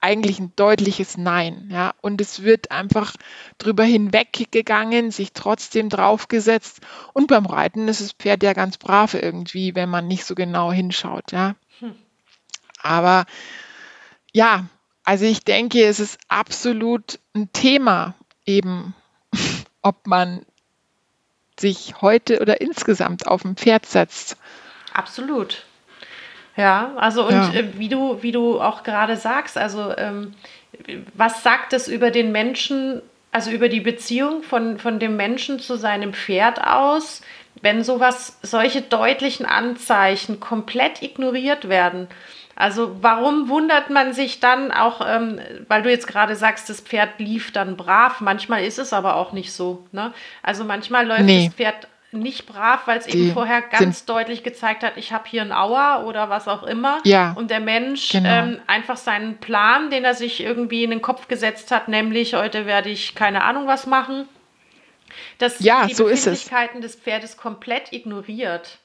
eigentlich 0.00 0.40
ein 0.40 0.52
deutliches 0.56 1.16
Nein. 1.16 1.68
Ja? 1.70 1.94
Und 2.00 2.20
es 2.20 2.42
wird 2.42 2.72
einfach 2.72 3.14
drüber 3.58 3.84
hinweggegangen, 3.84 5.12
sich 5.12 5.32
trotzdem 5.32 5.90
draufgesetzt. 5.90 6.80
Und 7.12 7.28
beim 7.28 7.46
Reiten 7.46 7.86
ist 7.86 8.00
das 8.00 8.12
Pferd 8.12 8.42
ja 8.42 8.52
ganz 8.52 8.78
brav 8.78 9.14
irgendwie, 9.14 9.76
wenn 9.76 9.90
man 9.90 10.08
nicht 10.08 10.24
so 10.24 10.34
genau 10.34 10.72
hinschaut. 10.72 11.30
Ja? 11.30 11.54
Hm. 11.78 11.94
Aber 12.82 13.24
ja, 14.32 14.66
also 15.04 15.24
ich 15.24 15.44
denke, 15.44 15.84
es 15.84 16.00
ist 16.00 16.18
absolut 16.28 17.18
ein 17.34 17.52
Thema 17.52 18.14
eben, 18.46 18.94
ob 19.82 20.06
man 20.06 20.44
sich 21.58 21.94
heute 22.00 22.40
oder 22.40 22.60
insgesamt 22.60 23.26
auf 23.26 23.44
ein 23.44 23.56
Pferd 23.56 23.86
setzt. 23.86 24.36
Absolut. 24.92 25.64
Ja, 26.56 26.92
also 26.96 27.26
und 27.26 27.34
ja. 27.34 27.52
Äh, 27.52 27.78
wie 27.78 27.88
du, 27.88 28.22
wie 28.22 28.32
du 28.32 28.60
auch 28.60 28.82
gerade 28.82 29.16
sagst, 29.16 29.56
also 29.56 29.96
ähm, 29.96 30.34
was 31.14 31.42
sagt 31.42 31.72
es 31.72 31.88
über 31.88 32.10
den 32.10 32.32
Menschen, 32.32 33.02
also 33.30 33.50
über 33.50 33.68
die 33.68 33.80
Beziehung 33.80 34.42
von, 34.42 34.78
von 34.78 34.98
dem 34.98 35.16
Menschen 35.16 35.60
zu 35.60 35.76
seinem 35.76 36.12
Pferd 36.12 36.60
aus, 36.60 37.22
wenn 37.62 37.84
sowas, 37.84 38.38
solche 38.42 38.82
deutlichen 38.82 39.46
Anzeichen 39.46 40.40
komplett 40.40 41.02
ignoriert 41.02 41.68
werden? 41.68 42.08
Also 42.60 42.96
warum 43.00 43.48
wundert 43.48 43.88
man 43.88 44.12
sich 44.12 44.38
dann 44.38 44.70
auch, 44.70 45.00
ähm, 45.06 45.40
weil 45.66 45.82
du 45.82 45.90
jetzt 45.90 46.06
gerade 46.06 46.36
sagst, 46.36 46.68
das 46.68 46.80
Pferd 46.80 47.18
lief 47.18 47.52
dann 47.52 47.76
brav. 47.76 48.20
Manchmal 48.20 48.64
ist 48.64 48.78
es 48.78 48.92
aber 48.92 49.16
auch 49.16 49.32
nicht 49.32 49.52
so. 49.52 49.86
Ne? 49.92 50.12
Also 50.42 50.64
manchmal 50.64 51.06
läuft 51.06 51.22
nee. 51.22 51.46
das 51.46 51.54
Pferd 51.54 51.88
nicht 52.12 52.44
brav, 52.46 52.86
weil 52.86 52.98
es 52.98 53.06
eben 53.06 53.32
vorher 53.32 53.62
ganz 53.62 54.04
deutlich 54.04 54.42
gezeigt 54.42 54.82
hat, 54.82 54.96
ich 54.96 55.12
habe 55.12 55.24
hier 55.26 55.42
ein 55.42 55.52
Auer 55.52 56.04
oder 56.06 56.28
was 56.28 56.48
auch 56.48 56.64
immer. 56.64 56.98
Ja, 57.04 57.32
und 57.32 57.50
der 57.50 57.60
Mensch 57.60 58.10
genau. 58.10 58.28
ähm, 58.28 58.60
einfach 58.66 58.96
seinen 58.96 59.38
Plan, 59.38 59.90
den 59.90 60.04
er 60.04 60.14
sich 60.14 60.42
irgendwie 60.42 60.84
in 60.84 60.90
den 60.90 61.02
Kopf 61.02 61.28
gesetzt 61.28 61.70
hat, 61.70 61.88
nämlich 61.88 62.34
heute 62.34 62.66
werde 62.66 62.90
ich 62.90 63.14
keine 63.14 63.44
Ahnung 63.44 63.68
was 63.68 63.86
machen, 63.86 64.28
dass 65.38 65.60
ja, 65.60 65.86
die 65.86 65.94
so 65.94 66.04
Befindlichkeiten 66.04 66.80
des 66.80 66.96
Pferdes 66.96 67.36
komplett 67.36 67.92
ignoriert. 67.92 68.79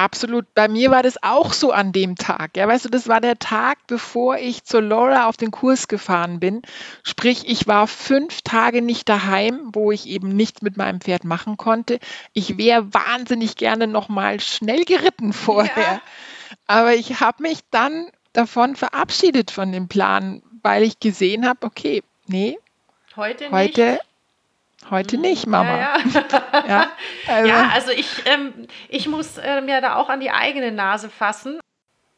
Absolut. 0.00 0.54
Bei 0.54 0.66
mir 0.66 0.90
war 0.90 1.02
das 1.02 1.22
auch 1.22 1.52
so 1.52 1.72
an 1.72 1.92
dem 1.92 2.16
Tag. 2.16 2.56
Ja, 2.56 2.66
weißt 2.66 2.86
du, 2.86 2.88
das 2.88 3.06
war 3.06 3.20
der 3.20 3.38
Tag, 3.38 3.76
bevor 3.86 4.38
ich 4.38 4.64
zur 4.64 4.80
Laura 4.80 5.28
auf 5.28 5.36
den 5.36 5.50
Kurs 5.50 5.88
gefahren 5.88 6.40
bin. 6.40 6.62
Sprich, 7.02 7.46
ich 7.46 7.66
war 7.66 7.86
fünf 7.86 8.40
Tage 8.40 8.80
nicht 8.80 9.10
daheim, 9.10 9.60
wo 9.74 9.92
ich 9.92 10.06
eben 10.06 10.30
nichts 10.30 10.62
mit 10.62 10.78
meinem 10.78 11.02
Pferd 11.02 11.24
machen 11.24 11.58
konnte. 11.58 11.98
Ich 12.32 12.56
wäre 12.56 12.94
wahnsinnig 12.94 13.56
gerne 13.56 13.86
noch 13.86 14.08
mal 14.08 14.40
schnell 14.40 14.86
geritten 14.86 15.34
vorher. 15.34 15.76
Ja. 15.76 16.00
Aber 16.66 16.94
ich 16.94 17.20
habe 17.20 17.42
mich 17.42 17.58
dann 17.70 18.08
davon 18.32 18.76
verabschiedet 18.76 19.50
von 19.50 19.70
dem 19.70 19.88
Plan, 19.88 20.42
weil 20.62 20.82
ich 20.82 20.98
gesehen 20.98 21.46
habe, 21.46 21.66
okay, 21.66 22.02
nee, 22.26 22.58
heute, 23.16 23.50
heute 23.50 24.00
Heute 24.88 25.18
nicht, 25.18 25.46
Mama. 25.46 25.76
Ja, 25.76 25.98
ja. 26.52 26.62
ja, 26.66 26.86
also. 27.28 27.48
ja 27.48 27.70
also 27.74 27.90
ich, 27.90 28.08
ähm, 28.24 28.66
ich 28.88 29.08
muss 29.08 29.36
äh, 29.36 29.60
mir 29.60 29.80
da 29.80 29.96
auch 29.96 30.08
an 30.08 30.20
die 30.20 30.30
eigene 30.30 30.72
Nase 30.72 31.10
fassen. 31.10 31.60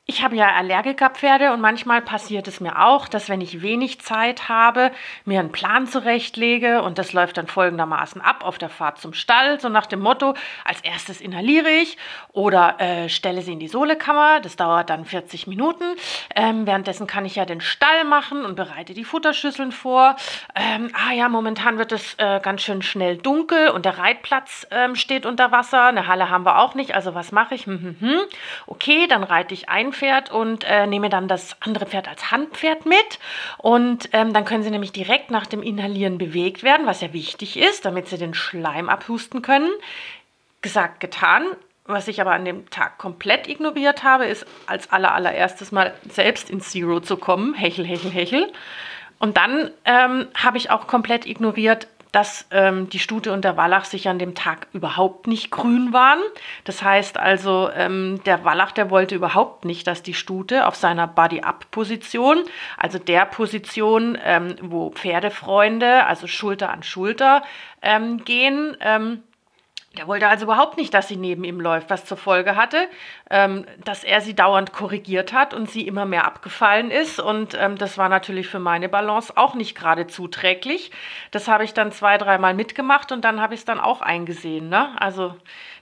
Ich 0.04 0.24
habe 0.24 0.34
ja 0.34 0.50
Allergikerpferde 0.56 1.52
und 1.52 1.60
manchmal 1.60 2.02
passiert 2.02 2.48
es 2.48 2.58
mir 2.58 2.84
auch, 2.84 3.06
dass 3.06 3.28
wenn 3.28 3.40
ich 3.40 3.62
wenig 3.62 4.00
Zeit 4.00 4.48
habe, 4.48 4.90
mir 5.24 5.38
einen 5.38 5.52
Plan 5.52 5.86
zurechtlege 5.86 6.82
und 6.82 6.98
das 6.98 7.12
läuft 7.12 7.36
dann 7.36 7.46
folgendermaßen 7.46 8.20
ab 8.20 8.44
auf 8.44 8.58
der 8.58 8.68
Fahrt 8.68 8.98
zum 8.98 9.14
Stall, 9.14 9.60
so 9.60 9.68
nach 9.68 9.86
dem 9.86 10.00
Motto, 10.00 10.34
als 10.64 10.80
erstes 10.80 11.20
inhaliere 11.20 11.70
ich 11.70 11.98
oder 12.32 12.80
äh, 12.80 13.08
stelle 13.08 13.42
sie 13.42 13.52
in 13.52 13.60
die 13.60 13.68
Sohlekammer, 13.68 14.40
das 14.40 14.56
dauert 14.56 14.90
dann 14.90 15.04
40 15.04 15.46
Minuten. 15.46 15.84
Ähm, 16.34 16.66
währenddessen 16.66 17.06
kann 17.06 17.24
ich 17.24 17.36
ja 17.36 17.44
den 17.44 17.60
Stall 17.60 18.02
machen 18.02 18.44
und 18.44 18.56
bereite 18.56 18.94
die 18.94 19.04
Futterschüsseln 19.04 19.70
vor. 19.70 20.16
Ähm, 20.56 20.90
ah 20.94 21.12
ja, 21.12 21.28
momentan 21.28 21.78
wird 21.78 21.92
es 21.92 22.14
äh, 22.14 22.40
ganz 22.42 22.62
schön 22.62 22.82
schnell 22.82 23.18
dunkel 23.18 23.68
und 23.68 23.84
der 23.84 23.98
Reitplatz 23.98 24.66
ähm, 24.72 24.96
steht 24.96 25.26
unter 25.26 25.52
Wasser, 25.52 25.84
eine 25.84 26.08
Halle 26.08 26.28
haben 26.28 26.44
wir 26.44 26.58
auch 26.58 26.74
nicht, 26.74 26.92
also 26.96 27.14
was 27.14 27.30
mache 27.30 27.54
ich? 27.54 27.66
Hm, 27.66 27.80
hm, 27.80 27.96
hm. 28.00 28.20
Okay, 28.66 29.06
dann 29.06 29.22
reite 29.22 29.54
ich 29.54 29.68
ein 29.68 29.91
Pferd 29.92 30.30
und 30.30 30.64
äh, 30.64 30.86
nehme 30.86 31.08
dann 31.08 31.28
das 31.28 31.56
andere 31.60 31.86
Pferd 31.86 32.08
als 32.08 32.30
Handpferd 32.30 32.86
mit. 32.86 33.18
Und 33.58 34.08
ähm, 34.12 34.32
dann 34.32 34.44
können 34.44 34.62
sie 34.62 34.70
nämlich 34.70 34.92
direkt 34.92 35.30
nach 35.30 35.46
dem 35.46 35.62
Inhalieren 35.62 36.18
bewegt 36.18 36.62
werden, 36.62 36.86
was 36.86 37.00
ja 37.00 37.12
wichtig 37.12 37.58
ist, 37.58 37.84
damit 37.84 38.08
sie 38.08 38.18
den 38.18 38.34
Schleim 38.34 38.88
abhusten 38.88 39.42
können. 39.42 39.70
Gesagt, 40.60 41.00
getan. 41.00 41.44
Was 41.84 42.06
ich 42.06 42.20
aber 42.20 42.32
an 42.32 42.44
dem 42.44 42.70
Tag 42.70 42.98
komplett 42.98 43.48
ignoriert 43.48 44.04
habe, 44.04 44.26
ist 44.26 44.46
als 44.66 44.92
allererstes 44.92 45.72
mal 45.72 45.92
selbst 46.08 46.48
ins 46.48 46.70
Zero 46.70 47.00
zu 47.00 47.16
kommen. 47.16 47.54
Hechel, 47.54 47.84
hechel, 47.84 48.10
hechel. 48.10 48.52
Und 49.18 49.36
dann 49.36 49.70
ähm, 49.84 50.28
habe 50.34 50.58
ich 50.58 50.70
auch 50.70 50.86
komplett 50.86 51.26
ignoriert, 51.26 51.88
dass 52.12 52.46
ähm, 52.50 52.90
die 52.90 52.98
Stute 52.98 53.32
und 53.32 53.42
der 53.42 53.56
Wallach 53.56 53.86
sich 53.86 54.06
an 54.06 54.18
dem 54.18 54.34
Tag 54.34 54.66
überhaupt 54.74 55.26
nicht 55.26 55.50
grün 55.50 55.94
waren. 55.94 56.20
Das 56.64 56.82
heißt 56.82 57.18
also, 57.18 57.70
ähm, 57.74 58.20
der 58.26 58.44
Wallach, 58.44 58.72
der 58.72 58.90
wollte 58.90 59.14
überhaupt 59.14 59.64
nicht, 59.64 59.86
dass 59.86 60.02
die 60.02 60.12
Stute 60.12 60.66
auf 60.66 60.76
seiner 60.76 61.06
Body-Up-Position, 61.06 62.44
also 62.76 62.98
der 62.98 63.24
Position, 63.24 64.18
ähm, 64.22 64.56
wo 64.60 64.90
Pferdefreunde, 64.90 66.04
also 66.04 66.26
Schulter 66.26 66.70
an 66.70 66.82
Schulter 66.82 67.42
ähm, 67.80 68.24
gehen, 68.24 68.76
ähm, 68.80 69.22
der 69.98 70.06
wollte 70.06 70.26
also 70.26 70.44
überhaupt 70.44 70.78
nicht, 70.78 70.94
dass 70.94 71.08
sie 71.08 71.16
neben 71.16 71.44
ihm 71.44 71.60
läuft, 71.60 71.90
was 71.90 72.06
zur 72.06 72.16
Folge 72.16 72.56
hatte, 72.56 72.88
ähm, 73.30 73.66
dass 73.84 74.04
er 74.04 74.22
sie 74.22 74.34
dauernd 74.34 74.72
korrigiert 74.72 75.34
hat 75.34 75.52
und 75.52 75.70
sie 75.70 75.86
immer 75.86 76.06
mehr 76.06 76.24
abgefallen 76.24 76.90
ist. 76.90 77.20
Und 77.20 77.54
ähm, 77.54 77.76
das 77.76 77.98
war 77.98 78.08
natürlich 78.08 78.48
für 78.48 78.58
meine 78.58 78.88
Balance 78.88 79.36
auch 79.36 79.54
nicht 79.54 79.74
gerade 79.74 80.06
zuträglich. 80.06 80.90
Das 81.30 81.46
habe 81.46 81.64
ich 81.64 81.74
dann 81.74 81.92
zwei, 81.92 82.16
dreimal 82.16 82.54
mitgemacht 82.54 83.12
und 83.12 83.22
dann 83.22 83.40
habe 83.40 83.52
ich 83.52 83.60
es 83.60 83.66
dann 83.66 83.80
auch 83.80 84.00
eingesehen. 84.00 84.70
Ne? 84.70 84.98
Also 84.98 85.34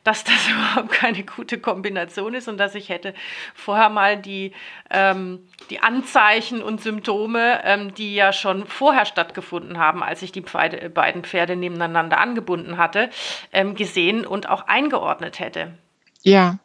dass 0.05 0.25
das 0.25 0.49
überhaupt 0.51 0.93
keine 0.93 1.23
gute 1.25 1.59
Kombination 1.59 2.35
ist 2.35 2.49
und 2.49 2.59
dass 2.59 2.75
ich 2.75 2.89
hätte 2.89 3.15
vorher 3.55 3.89
mal 3.89 4.17
die, 4.17 4.53
ähm, 4.91 5.47
die 5.69 5.81
Anzeichen 5.81 6.63
und 6.63 6.81
Symptome, 6.81 7.61
ähm, 7.65 7.95
die 7.95 8.15
ja 8.15 8.33
schon 8.33 8.67
vorher 8.67 9.05
stattgefunden 9.05 9.79
haben, 9.79 10.03
als 10.03 10.23
ich 10.23 10.33
die 10.33 10.43
Pfeide, 10.43 10.91
beiden 10.91 11.25
Pferde 11.25 11.57
nebeneinander 11.57 12.19
angebunden 12.19 12.79
hatte, 12.79 13.11
ähm, 13.53 13.75
gesehen 13.75 14.27
und 14.27 14.49
auch 14.49 14.67
eingeordnet 14.67 15.39
hätte. 15.39 15.75
Ja. 16.23 16.59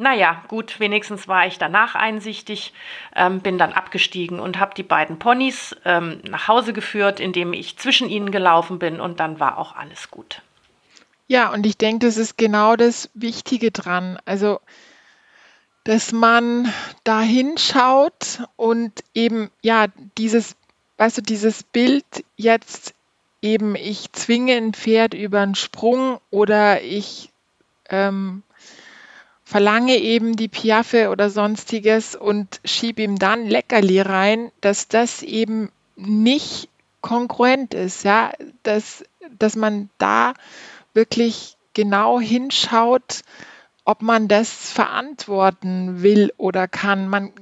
Naja, 0.00 0.44
gut, 0.46 0.78
wenigstens 0.78 1.26
war 1.26 1.46
ich 1.48 1.58
danach 1.58 1.96
einsichtig, 1.96 2.72
ähm, 3.16 3.40
bin 3.40 3.58
dann 3.58 3.72
abgestiegen 3.72 4.38
und 4.38 4.60
habe 4.60 4.72
die 4.76 4.84
beiden 4.84 5.18
Ponys 5.18 5.74
ähm, 5.84 6.20
nach 6.22 6.46
Hause 6.46 6.72
geführt, 6.72 7.18
indem 7.18 7.52
ich 7.52 7.78
zwischen 7.78 8.08
ihnen 8.08 8.30
gelaufen 8.30 8.78
bin 8.78 9.00
und 9.00 9.18
dann 9.18 9.40
war 9.40 9.58
auch 9.58 9.74
alles 9.74 10.08
gut. 10.10 10.40
Ja, 11.28 11.52
und 11.52 11.66
ich 11.66 11.76
denke, 11.76 12.06
das 12.06 12.16
ist 12.16 12.38
genau 12.38 12.74
das 12.74 13.10
Wichtige 13.12 13.70
dran. 13.70 14.18
Also, 14.24 14.60
dass 15.84 16.10
man 16.10 16.72
da 17.04 17.20
hinschaut 17.20 18.42
und 18.56 18.92
eben, 19.14 19.50
ja, 19.62 19.86
dieses, 20.16 20.56
weißt 20.96 21.18
du, 21.18 21.22
dieses 21.22 21.62
Bild 21.62 22.04
jetzt 22.36 22.94
eben, 23.42 23.76
ich 23.76 24.10
zwinge 24.12 24.54
ein 24.54 24.72
Pferd 24.72 25.12
über 25.12 25.40
einen 25.40 25.54
Sprung 25.54 26.18
oder 26.30 26.82
ich 26.82 27.30
ähm, 27.90 28.42
verlange 29.44 29.96
eben 29.96 30.34
die 30.34 30.48
Piaffe 30.48 31.10
oder 31.10 31.28
sonstiges 31.28 32.16
und 32.16 32.60
schiebe 32.64 33.02
ihm 33.02 33.18
dann 33.18 33.46
Leckerli 33.46 34.00
rein, 34.00 34.50
dass 34.62 34.88
das 34.88 35.22
eben 35.22 35.70
nicht 35.96 36.70
konkurrent 37.02 37.74
ist, 37.74 38.04
ja, 38.04 38.32
dass, 38.62 39.04
dass 39.38 39.56
man 39.56 39.90
da 39.98 40.32
wirklich 40.98 41.56
genau 41.74 42.18
hinschaut, 42.18 43.22
ob 43.84 44.02
man 44.02 44.26
das 44.26 44.72
verantworten 44.72 46.02
will 46.02 46.32
oder 46.36 46.66
kann. 46.66 47.08
Man, 47.08 47.32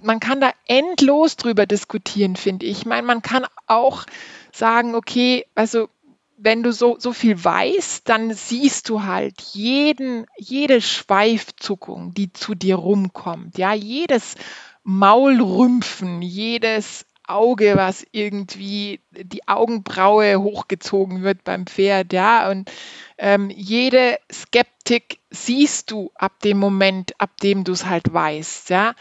man 0.00 0.18
kann 0.18 0.40
da 0.40 0.50
endlos 0.66 1.36
drüber 1.36 1.66
diskutieren, 1.66 2.36
finde 2.36 2.64
ich. 2.64 2.78
Ich 2.78 2.86
meine, 2.86 3.06
man 3.06 3.20
kann 3.20 3.44
auch 3.66 4.04
sagen, 4.50 4.94
okay, 4.94 5.44
also 5.54 5.90
wenn 6.38 6.62
du 6.62 6.72
so, 6.72 6.96
so 6.98 7.12
viel 7.12 7.44
weißt, 7.44 8.08
dann 8.08 8.32
siehst 8.32 8.88
du 8.88 9.02
halt 9.02 9.40
jeden, 9.52 10.26
jede 10.38 10.80
Schweifzuckung, 10.80 12.14
die 12.14 12.32
zu 12.32 12.54
dir 12.54 12.76
rumkommt, 12.76 13.58
ja, 13.58 13.74
jedes 13.74 14.36
Maulrümpfen, 14.84 16.22
jedes 16.22 17.04
Auge, 17.34 17.76
was 17.76 18.06
irgendwie 18.12 19.00
die 19.10 19.46
Augenbraue 19.48 20.40
hochgezogen 20.40 21.22
wird 21.22 21.44
beim 21.44 21.66
Pferd, 21.66 22.12
ja. 22.12 22.50
Und 22.50 22.70
ähm, 23.18 23.50
jede 23.50 24.18
Skeptik 24.32 25.20
siehst 25.30 25.90
du 25.90 26.10
ab 26.14 26.40
dem 26.40 26.58
Moment, 26.58 27.12
ab 27.18 27.36
dem 27.42 27.64
du 27.64 27.72
es 27.72 27.86
halt 27.86 28.12
weißt, 28.12 28.70
ja. 28.70 28.94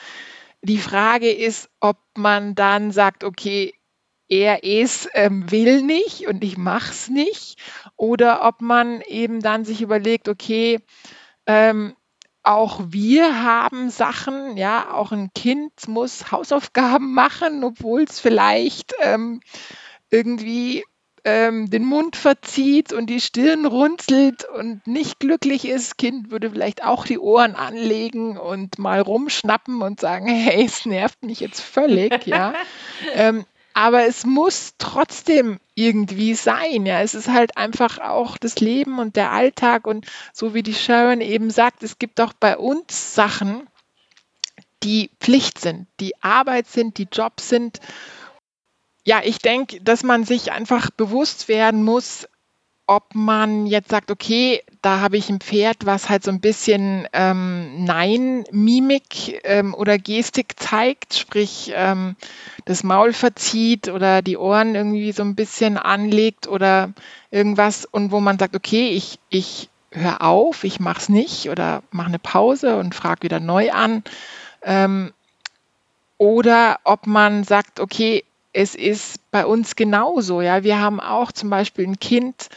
Die 0.62 0.78
Frage 0.78 1.32
ist, 1.32 1.70
ob 1.80 1.98
man 2.16 2.54
dann 2.56 2.92
sagt, 2.92 3.24
okay, 3.24 3.74
er 4.30 4.64
es 4.64 5.10
ähm, 5.14 5.52
will 5.52 5.82
nicht 5.82 6.28
und 6.28 6.44
ich 6.44 6.58
mach's 6.58 7.10
nicht, 7.10 7.60
oder 7.98 8.46
ob 8.48 8.62
man 8.62 9.02
eben 9.02 9.42
dann 9.42 9.66
sich 9.66 9.82
überlegt, 9.82 10.30
okay, 10.30 10.80
ähm, 11.48 11.96
auch 12.44 12.82
wir 12.88 13.44
haben 13.44 13.90
Sachen, 13.90 14.58
ja, 14.58 14.92
auch 14.94 15.12
ein 15.12 15.32
Kind 15.34 15.88
muss 15.88 16.32
Hausaufgaben 16.32 17.14
machen, 17.14 17.64
obwohl 17.64 18.04
es 18.04 18.20
vielleicht 18.20 18.94
ähm, 19.02 19.42
irgendwie 20.10 20.84
ähm, 21.24 21.70
den 21.70 21.86
Mund 21.86 22.16
verzieht 22.16 22.94
und 22.94 23.08
die 23.08 23.22
Stirn 23.22 23.66
runzelt 23.66 24.46
und 24.46 24.86
nicht 24.88 25.20
glücklich 25.20 25.68
ist. 25.68 25.98
Kind 25.98 26.32
würde 26.32 26.50
vielleicht 26.52 26.84
auch 26.84 27.06
die 27.06 27.20
Ohren 27.20 27.56
anlegen 27.56 28.38
und 28.38 28.80
mal 28.80 29.02
rumschnappen 29.02 29.82
und 29.82 30.00
sagen, 30.00 30.28
hey, 30.34 30.66
es 30.66 30.86
nervt 30.86 31.24
mich 31.24 31.40
jetzt 31.40 31.62
völlig, 31.62 32.26
ja. 32.26 32.54
ähm, 33.14 33.46
aber 33.74 34.06
es 34.06 34.26
muss 34.26 34.74
trotzdem 34.78 35.60
irgendwie 35.76 36.34
sein. 36.36 36.86
Ja, 36.86 37.02
es 37.02 37.16
ist 37.16 37.30
halt 37.30 37.58
einfach 37.58 38.00
auch 38.00 38.38
das 38.38 38.60
Leben 38.60 39.00
und 39.00 39.16
der 39.16 39.32
Alltag 39.32 39.88
und 39.88 40.06
so 40.34 40.54
wie 40.54 40.64
die 40.64 40.74
Sharon 40.74 41.22
eben 41.22 41.50
sagt, 41.50 41.84
es 41.84 42.00
gibt 42.00 42.20
auch 42.22 42.34
bei 42.34 42.58
uns 42.58 43.16
Sachen, 43.16 43.68
die 44.84 45.12
Pflicht 45.20 45.60
sind, 45.60 45.88
die 46.00 46.22
Arbeit 46.24 46.68
sind, 46.68 46.98
die 46.98 47.08
Jobs 47.12 47.50
sind. 47.50 47.80
Ja, 49.04 49.22
ich 49.24 49.40
denke, 49.40 49.82
dass 49.82 50.04
man 50.04 50.26
sich 50.26 50.52
einfach 50.52 50.90
bewusst 50.92 51.48
werden 51.48 51.84
muss, 51.84 52.28
ob 52.88 53.16
man 53.16 53.66
jetzt 53.68 53.90
sagt, 53.90 54.12
okay, 54.12 54.64
da 54.82 55.00
habe 55.00 55.18
ich 55.18 55.30
ein 55.30 55.40
Pferd, 55.40 55.86
was 55.86 56.10
halt 56.10 56.24
so 56.24 56.32
ein 56.32 56.40
bisschen 56.40 57.08
ähm, 57.14 57.86
Nein-Mimik 57.86 59.42
ähm, 59.44 59.76
oder 59.76 60.00
Gestik 60.00 60.60
zeigt, 60.60 61.14
sprich 61.14 61.72
ähm, 61.76 62.16
das 62.66 62.84
Maul 62.84 63.14
verzieht 63.14 63.90
oder 63.90 64.24
die 64.24 64.38
Ohren 64.38 64.74
irgendwie 64.74 65.12
so 65.12 65.22
ein 65.24 65.36
bisschen 65.36 65.78
anlegt 65.78 66.48
oder 66.48 66.94
irgendwas 67.30 67.86
und 67.86 68.12
wo 68.12 68.20
man 68.20 68.40
sagt, 68.40 68.56
okay, 68.56 68.90
ich, 68.90 69.20
ich 69.30 69.70
höre 69.92 70.24
auf, 70.24 70.64
ich 70.64 70.80
mache 70.80 71.00
es 71.00 71.10
nicht 71.10 71.50
oder 71.50 71.84
mache 71.92 72.08
eine 72.08 72.20
Pause 72.20 72.78
und 72.78 72.96
frage 72.96 73.24
wieder 73.24 73.40
neu 73.40 73.72
an. 73.72 74.04
Ähm, 74.64 75.14
oder 76.18 76.80
ob 76.84 77.06
man 77.06 77.44
sagt, 77.44 77.80
okay, 77.80 78.24
es 78.54 78.74
ist 78.76 79.20
bei 79.32 79.46
uns 79.46 79.76
genauso. 79.76 80.42
Ja, 80.42 80.64
wir 80.64 80.80
haben 80.80 81.00
auch 81.00 81.32
zum 81.32 81.50
Beispiel 81.50 81.88
ein 81.88 82.00
Kind, 82.00 82.50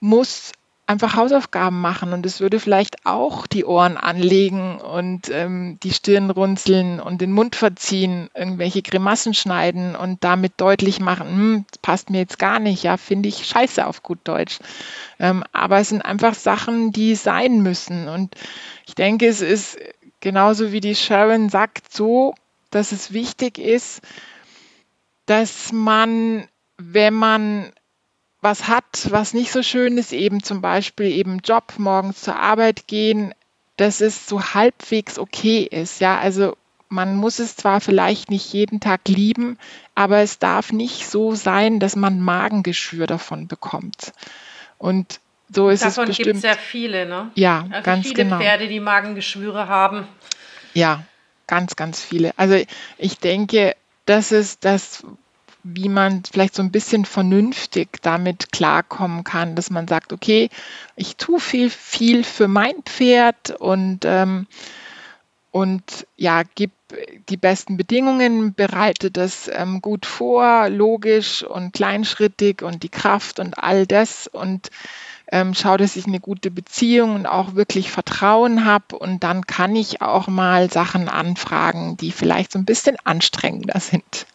muss 0.00 0.52
einfach 0.86 1.16
Hausaufgaben 1.16 1.80
machen 1.80 2.12
und 2.12 2.26
es 2.26 2.40
würde 2.40 2.60
vielleicht 2.60 3.06
auch 3.06 3.46
die 3.46 3.64
Ohren 3.64 3.96
anlegen 3.96 4.78
und 4.78 5.30
ähm, 5.30 5.78
die 5.82 5.92
Stirn 5.92 6.30
runzeln 6.30 7.00
und 7.00 7.22
den 7.22 7.32
Mund 7.32 7.56
verziehen, 7.56 8.28
irgendwelche 8.34 8.82
Grimassen 8.82 9.32
schneiden 9.32 9.96
und 9.96 10.22
damit 10.24 10.54
deutlich 10.58 11.00
machen, 11.00 11.28
hm, 11.28 11.64
das 11.70 11.78
passt 11.78 12.10
mir 12.10 12.18
jetzt 12.18 12.38
gar 12.38 12.58
nicht, 12.58 12.82
ja, 12.82 12.98
finde 12.98 13.30
ich 13.30 13.46
scheiße 13.46 13.86
auf 13.86 14.02
gut 14.02 14.18
Deutsch. 14.24 14.58
Ähm, 15.18 15.42
aber 15.52 15.78
es 15.78 15.88
sind 15.88 16.02
einfach 16.02 16.34
Sachen, 16.34 16.92
die 16.92 17.14
sein 17.14 17.62
müssen 17.62 18.08
und 18.08 18.34
ich 18.86 18.94
denke, 18.94 19.26
es 19.26 19.40
ist 19.40 19.78
genauso 20.20 20.70
wie 20.70 20.80
die 20.80 20.94
Sharon 20.94 21.48
sagt, 21.48 21.92
so, 21.92 22.34
dass 22.70 22.92
es 22.92 23.12
wichtig 23.12 23.58
ist, 23.58 24.02
dass 25.24 25.72
man, 25.72 26.46
wenn 26.76 27.14
man 27.14 27.72
was 28.44 28.68
hat, 28.68 29.10
was 29.10 29.32
nicht 29.32 29.50
so 29.50 29.62
schön 29.62 29.96
ist, 29.96 30.12
eben 30.12 30.42
zum 30.42 30.60
Beispiel 30.60 31.06
eben 31.06 31.38
Job, 31.38 31.72
morgens 31.78 32.20
zur 32.20 32.36
Arbeit 32.36 32.86
gehen, 32.86 33.34
dass 33.78 34.02
es 34.02 34.28
so 34.28 34.52
halbwegs 34.52 35.18
okay 35.18 35.62
ist. 35.62 36.00
Ja, 36.02 36.18
also 36.18 36.54
man 36.90 37.16
muss 37.16 37.38
es 37.38 37.56
zwar 37.56 37.80
vielleicht 37.80 38.30
nicht 38.30 38.52
jeden 38.52 38.80
Tag 38.80 39.08
lieben, 39.08 39.58
aber 39.94 40.18
es 40.18 40.38
darf 40.38 40.72
nicht 40.72 41.08
so 41.08 41.34
sein, 41.34 41.80
dass 41.80 41.96
man 41.96 42.20
Magengeschwür 42.20 43.06
davon 43.06 43.48
bekommt. 43.48 44.12
Und 44.76 45.20
so 45.50 45.70
ist 45.70 45.82
davon 45.82 46.04
es 46.04 46.08
bestimmt. 46.08 46.26
Davon 46.26 46.42
gibt 46.42 46.44
es 46.44 46.56
ja 46.56 46.62
viele, 46.62 47.06
ne? 47.06 47.30
Ja, 47.36 47.66
also 47.70 47.82
ganz 47.82 48.06
viele 48.06 48.24
genau. 48.24 48.38
Pferde, 48.38 48.68
die 48.68 48.80
Magengeschwüre 48.80 49.68
haben. 49.68 50.06
Ja, 50.74 51.02
ganz, 51.46 51.76
ganz 51.76 52.02
viele. 52.02 52.32
Also 52.36 52.62
ich 52.98 53.18
denke, 53.18 53.74
das 54.04 54.32
ist 54.32 54.66
das, 54.66 55.02
wie 55.64 55.88
man 55.88 56.22
vielleicht 56.30 56.54
so 56.54 56.62
ein 56.62 56.70
bisschen 56.70 57.04
vernünftig 57.06 58.00
damit 58.02 58.52
klarkommen 58.52 59.24
kann, 59.24 59.56
dass 59.56 59.70
man 59.70 59.88
sagt, 59.88 60.12
okay, 60.12 60.50
ich 60.94 61.16
tue 61.16 61.40
viel, 61.40 61.70
viel 61.70 62.22
für 62.22 62.48
mein 62.48 62.82
Pferd 62.84 63.50
und, 63.58 64.04
ähm, 64.04 64.46
und 65.50 66.06
ja, 66.16 66.42
gib 66.54 66.72
die 67.28 67.36
besten 67.36 67.76
Bedingungen, 67.76 68.54
bereite 68.54 69.10
das 69.10 69.50
ähm, 69.52 69.80
gut 69.80 70.06
vor, 70.06 70.68
logisch 70.68 71.42
und 71.42 71.72
kleinschrittig 71.72 72.62
und 72.62 72.82
die 72.82 72.88
Kraft 72.88 73.40
und 73.40 73.58
all 73.58 73.86
das 73.86 74.26
und 74.26 74.70
ähm, 75.32 75.54
schaue, 75.54 75.78
dass 75.78 75.96
ich 75.96 76.06
eine 76.06 76.20
gute 76.20 76.50
Beziehung 76.50 77.14
und 77.14 77.26
auch 77.26 77.54
wirklich 77.54 77.90
Vertrauen 77.90 78.64
habe 78.64 78.98
und 78.98 79.24
dann 79.24 79.46
kann 79.46 79.74
ich 79.74 80.02
auch 80.02 80.28
mal 80.28 80.70
Sachen 80.70 81.08
anfragen, 81.08 81.96
die 81.96 82.12
vielleicht 82.12 82.52
so 82.52 82.58
ein 82.58 82.66
bisschen 82.66 82.96
anstrengender 83.04 83.80
sind. 83.80 84.26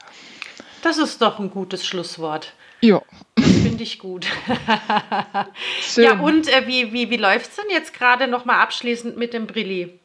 Das 0.81 0.97
ist 0.97 1.21
doch 1.21 1.39
ein 1.39 1.51
gutes 1.51 1.85
Schlusswort. 1.85 2.53
Ja. 2.81 3.01
Finde 3.37 3.83
ich 3.83 3.99
gut. 3.99 4.25
Schön. 5.81 6.03
Ja, 6.03 6.19
und 6.19 6.47
äh, 6.47 6.65
wie, 6.67 6.93
wie, 6.93 7.09
wie 7.09 7.17
läuft 7.17 7.49
es 7.49 7.55
denn 7.57 7.69
jetzt 7.69 7.93
gerade 7.93 8.27
nochmal 8.27 8.61
abschließend 8.61 9.17
mit 9.17 9.33
dem 9.33 9.47
Brilli? 9.47 9.99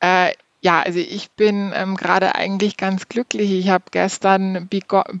Äh, 0.00 0.32
ja, 0.60 0.80
also 0.80 0.98
ich 0.98 1.30
bin 1.32 1.72
ähm, 1.74 1.96
gerade 1.96 2.34
eigentlich 2.34 2.76
ganz 2.76 3.08
glücklich. 3.08 3.52
Ich 3.52 3.68
habe 3.68 3.84
gestern 3.90 4.68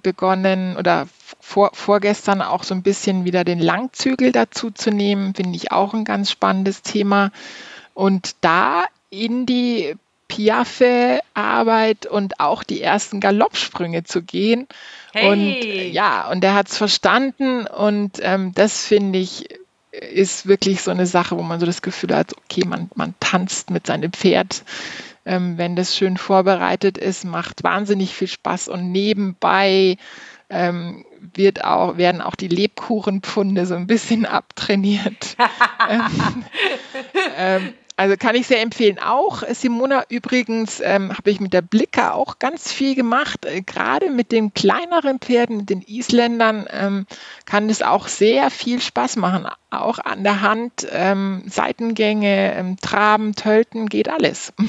begonnen 0.02 0.76
oder 0.76 1.06
vor, 1.38 1.70
vorgestern 1.74 2.40
auch 2.40 2.64
so 2.64 2.74
ein 2.74 2.82
bisschen 2.82 3.24
wieder 3.24 3.44
den 3.44 3.60
Langzügel 3.60 4.32
dazu 4.32 4.70
zu 4.70 4.90
nehmen. 4.90 5.34
Finde 5.34 5.56
ich 5.56 5.70
auch 5.70 5.92
ein 5.92 6.04
ganz 6.04 6.30
spannendes 6.30 6.82
Thema. 6.82 7.30
Und 7.92 8.36
da 8.40 8.84
in 9.10 9.46
die 9.46 9.94
Piaffe-Arbeit 10.28 12.06
und 12.06 12.40
auch 12.40 12.62
die 12.64 12.80
ersten 12.80 13.20
Galoppsprünge 13.20 14.04
zu 14.04 14.22
gehen. 14.22 14.66
Hey. 15.12 15.28
Und 15.30 15.92
ja, 15.92 16.30
und 16.30 16.42
er 16.42 16.54
hat 16.54 16.68
es 16.68 16.78
verstanden 16.78 17.66
und 17.66 18.18
ähm, 18.22 18.52
das 18.54 18.86
finde 18.86 19.18
ich 19.18 19.48
ist 20.00 20.46
wirklich 20.46 20.82
so 20.82 20.90
eine 20.90 21.06
Sache, 21.06 21.36
wo 21.36 21.42
man 21.42 21.60
so 21.60 21.66
das 21.66 21.82
Gefühl 21.82 22.14
hat, 22.14 22.34
okay, 22.36 22.64
man, 22.66 22.90
man 22.94 23.14
tanzt 23.20 23.70
mit 23.70 23.86
seinem 23.86 24.12
Pferd. 24.12 24.64
Ähm, 25.26 25.56
wenn 25.56 25.76
das 25.76 25.96
schön 25.96 26.16
vorbereitet 26.16 26.98
ist, 26.98 27.24
macht 27.24 27.64
wahnsinnig 27.64 28.14
viel 28.14 28.28
Spaß 28.28 28.68
und 28.68 28.92
nebenbei 28.92 29.96
ähm, 30.54 31.04
wird 31.34 31.64
auch, 31.64 31.96
werden 31.96 32.20
auch 32.20 32.36
die 32.36 32.48
Lebkuchenpfunde 32.48 33.66
so 33.66 33.74
ein 33.74 33.86
bisschen 33.86 34.24
abtrainiert. 34.26 35.36
ähm, 35.88 36.44
ähm 37.36 37.74
also 37.96 38.16
kann 38.16 38.34
ich 38.34 38.48
sehr 38.48 38.60
empfehlen. 38.60 38.98
Auch 38.98 39.44
Simona 39.50 40.02
übrigens 40.08 40.80
ähm, 40.80 41.12
habe 41.12 41.30
ich 41.30 41.38
mit 41.38 41.52
der 41.52 41.62
Blicker 41.62 42.14
auch 42.14 42.40
ganz 42.40 42.72
viel 42.72 42.96
gemacht. 42.96 43.44
Äh, 43.44 43.62
gerade 43.62 44.10
mit 44.10 44.32
den 44.32 44.52
kleineren 44.52 45.20
Pferden, 45.20 45.58
mit 45.58 45.70
den 45.70 45.80
Isländern, 45.80 46.66
ähm, 46.70 47.06
kann 47.46 47.70
es 47.70 47.82
auch 47.82 48.08
sehr 48.08 48.50
viel 48.50 48.80
Spaß 48.80 49.14
machen. 49.16 49.46
Auch 49.70 50.00
an 50.00 50.24
der 50.24 50.40
Hand, 50.40 50.86
ähm, 50.90 51.44
Seitengänge, 51.46 52.54
ähm, 52.54 52.76
Traben, 52.80 53.36
Tölten, 53.36 53.88
geht 53.88 54.08
alles. 54.08 54.52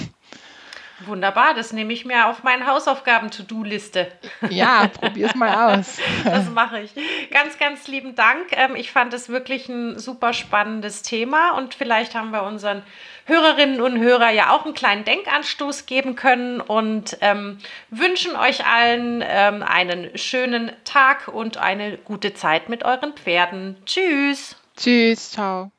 Wunderbar, 0.99 1.53
das 1.53 1.73
nehme 1.73 1.91
ich 1.91 2.05
mir 2.05 2.27
auf 2.27 2.43
meine 2.43 2.67
Hausaufgaben-To-Do-Liste. 2.67 4.07
Ja, 4.49 4.87
probier 4.87 5.27
es 5.27 5.35
mal 5.35 5.77
aus. 5.77 5.97
Das 6.23 6.49
mache 6.49 6.79
ich. 6.81 6.91
Ganz, 7.31 7.57
ganz 7.59 7.87
lieben 7.87 8.15
Dank. 8.15 8.47
Ähm, 8.51 8.75
ich 8.75 8.91
fand 8.91 9.13
es 9.13 9.29
wirklich 9.29 9.67
ein 9.67 9.99
super 9.99 10.33
spannendes 10.33 11.01
Thema 11.01 11.51
und 11.51 11.75
vielleicht 11.75 12.15
haben 12.15 12.31
wir 12.31 12.43
unseren 12.43 12.83
Hörerinnen 13.25 13.81
und 13.81 13.99
Hörer 13.99 14.29
ja 14.29 14.51
auch 14.51 14.65
einen 14.65 14.73
kleinen 14.73 15.03
Denkanstoß 15.03 15.85
geben 15.85 16.15
können 16.15 16.61
und 16.61 17.17
ähm, 17.21 17.57
wünschen 17.89 18.35
euch 18.35 18.65
allen 18.65 19.23
ähm, 19.27 19.63
einen 19.63 20.17
schönen 20.17 20.71
Tag 20.85 21.27
und 21.27 21.57
eine 21.57 21.97
gute 21.97 22.33
Zeit 22.33 22.69
mit 22.69 22.85
euren 22.85 23.13
Pferden. 23.13 23.77
Tschüss. 23.85 24.55
Tschüss, 24.77 25.31
ciao. 25.31 25.74